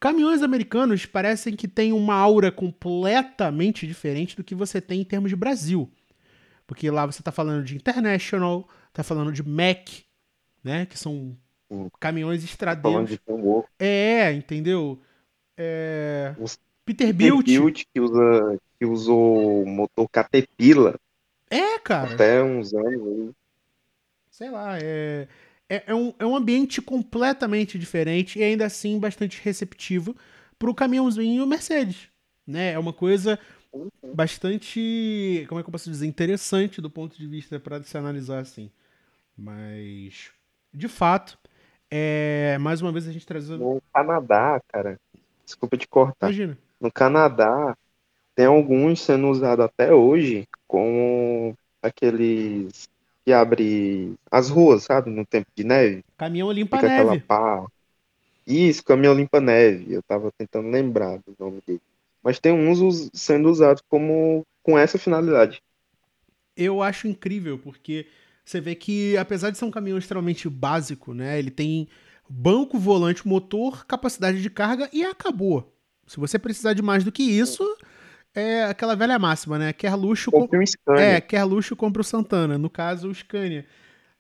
[0.01, 5.31] Caminhões americanos parecem que têm uma aura completamente diferente do que você tem em termos
[5.31, 5.89] de Brasil.
[6.67, 9.89] Porque lá você tá falando de International, tá falando de Mac,
[10.63, 10.87] né?
[10.87, 11.37] Que são
[11.71, 11.89] Hum.
[12.01, 13.11] caminhões estradeiros.
[13.11, 13.65] de tambor.
[13.79, 15.01] É, entendeu?
[15.57, 16.35] É...
[16.85, 17.45] Peterbilt.
[17.47, 20.97] Built que, usa, que usou o motor Caterpillar
[21.51, 22.15] É, cara.
[22.15, 23.35] até uns anos
[24.39, 25.27] sei lá, é,
[25.69, 30.15] é, é um, é um ambiente completamente diferente e ainda assim bastante receptivo
[30.57, 32.09] pro caminhãozinho Mercedes,
[32.47, 32.73] né?
[32.73, 33.37] É uma coisa
[34.15, 38.39] bastante, como é que eu posso dizer, interessante do ponto de vista para se analisar
[38.39, 38.71] assim.
[39.37, 40.31] Mas,
[40.73, 41.37] de fato,
[41.91, 43.59] é, mais uma vez a gente trazendo...
[43.59, 45.01] No Canadá, cara,
[45.45, 46.29] desculpa te cortar.
[46.29, 46.57] Imagina.
[46.81, 47.77] No Canadá,
[48.39, 52.89] tem alguns sendo usados até hoje como aqueles
[53.25, 55.11] que abre as ruas, sabe?
[55.11, 56.05] No tempo de neve.
[56.17, 57.19] Caminhão limpa Fica neve.
[57.19, 57.67] pá.
[58.47, 59.93] Isso, caminhão limpa-neve.
[59.93, 61.81] Eu tava tentando lembrar do nome dele.
[62.23, 65.61] Mas tem uns sendo usados como com essa finalidade.
[66.57, 68.07] eu acho incrível, porque
[68.45, 71.41] você vê que, apesar de ser um caminhão extremamente básico, né?
[71.41, 71.89] Ele tem
[72.29, 75.75] banco, volante, motor, capacidade de carga e acabou.
[76.07, 77.98] Se você precisar de mais do que isso, é
[78.69, 79.73] aquela velha máxima, né?
[79.73, 80.49] Quer luxo, com...
[80.53, 81.03] Um Scania.
[81.03, 82.57] é, quer luxo, compra o Santana.
[82.59, 83.67] No caso, o Scania.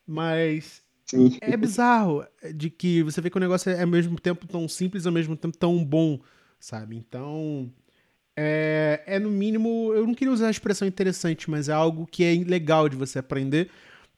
[0.06, 1.38] Mas Sim.
[1.40, 5.06] é bizarro de que você vê que o negócio é ao mesmo tempo tão simples,
[5.06, 6.20] ao mesmo tempo tão bom,
[6.58, 6.96] sabe?
[6.96, 7.70] Então,
[8.36, 12.22] é, é no mínimo, eu não queria usar a expressão interessante, mas é algo que
[12.22, 13.68] é legal de você aprender,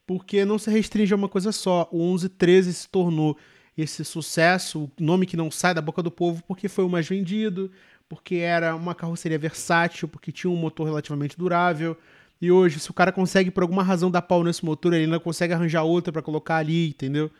[0.05, 1.89] porque não se restringe a uma coisa só.
[1.91, 3.37] O 1113 se tornou
[3.77, 7.07] esse sucesso, o nome que não sai da boca do povo, porque foi o mais
[7.07, 7.71] vendido,
[8.11, 11.97] porque era uma carroceria versátil, porque tinha um motor relativamente durável.
[12.41, 15.17] E hoje, se o cara consegue, por alguma razão, dar pau nesse motor, ele ainda
[15.17, 17.31] consegue arranjar outra pra colocar ali, entendeu?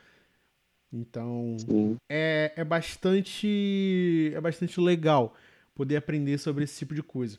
[0.90, 1.98] Então, Sim.
[2.10, 5.36] é, é bastante é bastante legal
[5.76, 7.38] poder aprender sobre esse tipo de coisa.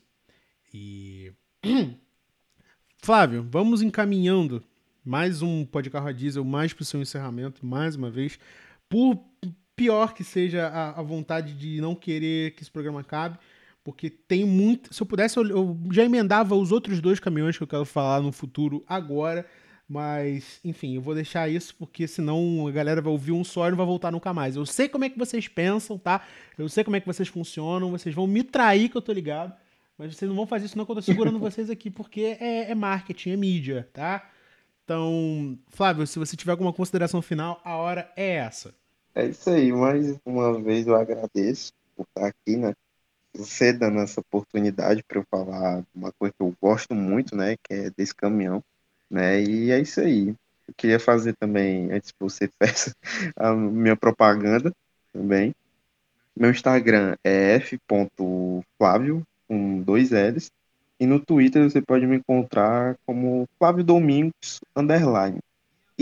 [0.74, 1.32] E
[3.02, 4.62] Flávio, vamos encaminhando
[5.02, 8.38] mais um podcast a diesel, mais para o seu encerramento, mais uma vez.
[8.90, 9.24] Por
[9.76, 13.38] pior que seja a, a vontade de não querer que esse programa acabe,
[13.84, 14.92] porque tem muito.
[14.94, 18.20] Se eu pudesse, eu, eu já emendava os outros dois caminhões que eu quero falar
[18.20, 19.46] no futuro agora.
[19.88, 23.70] Mas, enfim, eu vou deixar isso porque senão a galera vai ouvir um só e
[23.70, 24.56] não vai voltar nunca mais.
[24.56, 26.22] Eu sei como é que vocês pensam, tá?
[26.56, 27.90] Eu sei como é que vocês funcionam.
[27.90, 29.54] Vocês vão me trair, que eu tô ligado.
[29.98, 32.70] Mas vocês não vão fazer isso não que eu tô segurando vocês aqui, porque é,
[32.70, 34.30] é marketing, é mídia, tá?
[34.84, 38.74] Então, Flávio, se você tiver alguma consideração final, a hora é essa.
[39.14, 39.70] É isso aí.
[39.72, 42.74] Mais uma vez eu agradeço por estar aqui, né?
[43.34, 47.56] Você dando essa oportunidade para eu falar uma coisa que eu gosto muito, né?
[47.62, 48.62] Que é desse caminhão,
[49.10, 49.42] né?
[49.42, 50.28] E é isso aí.
[50.68, 52.94] Eu queria fazer também, antes que você peça
[53.36, 54.72] a minha propaganda
[55.12, 55.54] também.
[56.34, 60.50] Meu Instagram é f.flávio, com dois L's.
[60.98, 65.40] E no Twitter você pode me encontrar como Flávio Domingos, underline.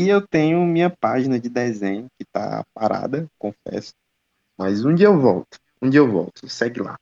[0.00, 3.92] E eu tenho minha página de desenho que tá parada, confesso.
[4.56, 5.58] Mas um dia eu volto.
[5.82, 6.48] Um dia eu volto.
[6.48, 6.98] Segue lá.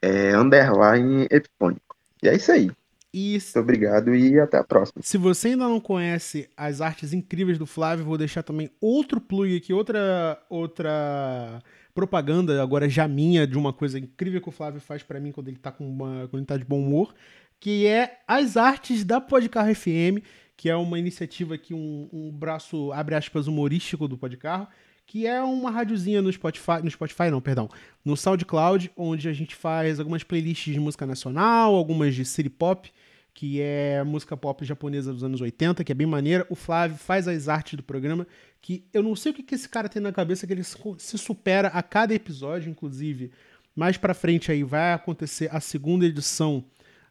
[0.00, 1.96] É underline epifônico.
[2.22, 2.70] E é isso aí.
[3.12, 5.02] E Muito obrigado e até a próxima.
[5.02, 9.56] se você ainda não conhece as artes incríveis do Flávio, vou deixar também outro plug
[9.56, 11.60] aqui, outra outra
[11.94, 15.48] propaganda, agora já minha, de uma coisa incrível que o Flávio faz pra mim quando
[15.48, 17.14] ele tá com uma, quando ele tá de bom humor,
[17.58, 20.22] que é as artes da Podcarro FM,
[20.56, 24.66] que é uma iniciativa aqui, um, um braço, abre aspas, humorístico do Podcarro,
[25.06, 27.68] que é uma radiozinha no Spotify, no Spotify não, perdão,
[28.04, 32.90] no SoundCloud, onde a gente faz algumas playlists de música nacional, algumas de city pop,
[33.32, 36.46] que é música pop japonesa dos anos 80, que é bem maneira.
[36.48, 38.26] O Flávio faz as artes do programa,
[38.60, 41.18] que eu não sei o que, esse cara tem na cabeça, que ele se se
[41.18, 43.30] supera a cada episódio, inclusive.
[43.76, 46.64] Mais pra frente aí vai acontecer a segunda edição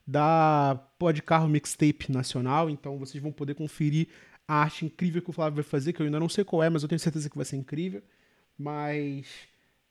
[0.06, 4.08] da Podcarro Mixtape Nacional, então vocês vão poder conferir
[4.48, 6.70] a arte incrível que o Flávio vai fazer, que eu ainda não sei qual é,
[6.70, 8.04] mas eu tenho certeza que vai ser incrível.
[8.58, 9.26] Mas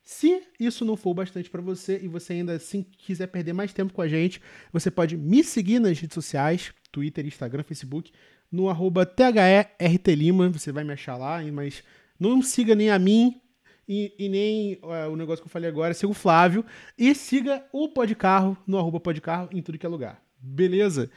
[0.02, 3.92] se isso não for bastante pra você e você ainda assim quiser perder mais tempo
[3.92, 4.40] com a gente,
[4.72, 8.12] você pode me seguir nas redes sociais, Twitter, Instagram, Facebook,
[8.50, 11.82] no arroba THERTLima, você vai me achar lá, mas
[12.20, 13.40] não siga nem a mim
[13.88, 16.64] e, e nem é, o negócio que eu falei agora, siga o Flávio
[16.98, 20.22] e siga o Podcarro no arroba Podcarro em tudo que é lugar.
[20.38, 21.10] Beleza?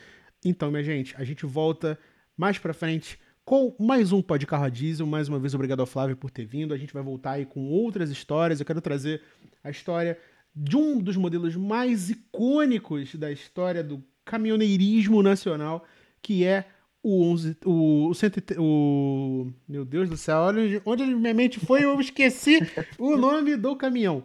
[0.44, 1.98] Então, minha gente, a gente volta
[2.36, 5.08] mais pra frente com mais um Podcarro a Diesel.
[5.08, 6.74] Mais uma vez, obrigado ao Flávio por ter vindo.
[6.74, 8.60] A gente vai voltar aí com outras histórias.
[8.60, 9.22] Eu quero trazer
[9.64, 10.18] a história
[10.56, 15.86] de um dos modelos mais icônicos da história do caminhoneirismo nacional,
[16.22, 16.68] que é
[17.08, 21.86] o 11, o, o, 103 o Meu Deus do céu, olha onde, minha mente foi,
[21.86, 22.60] eu esqueci
[23.00, 24.24] o nome do caminhão.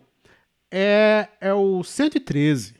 [0.69, 2.75] É, é o 113.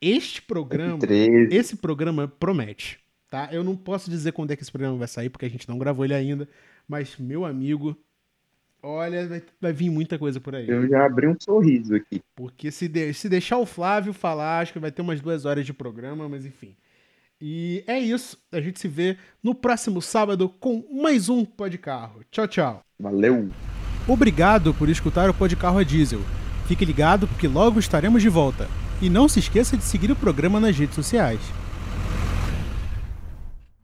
[0.00, 1.56] Este programa, 13.
[1.56, 2.98] esse programa promete,
[3.30, 3.48] tá?
[3.50, 5.78] Eu não posso dizer quando é que esse programa vai sair, porque a gente não
[5.78, 6.46] gravou ele ainda,
[6.86, 7.96] mas, meu amigo,
[8.82, 10.68] olha, vai, vai vir muita coisa por aí.
[10.68, 12.20] Eu já abri um sorriso aqui.
[12.34, 15.64] Porque se, de- se deixar o Flávio falar, acho que vai ter umas duas horas
[15.64, 16.76] de programa, mas enfim.
[17.46, 18.38] E é isso.
[18.50, 22.22] A gente se vê no próximo sábado com mais um Pode Carro.
[22.30, 22.80] Tchau, tchau.
[22.98, 23.50] Valeu!
[24.08, 26.22] Obrigado por escutar o Podcarro a Diesel.
[26.66, 28.66] Fique ligado porque logo estaremos de volta.
[29.02, 31.38] E não se esqueça de seguir o programa nas redes sociais.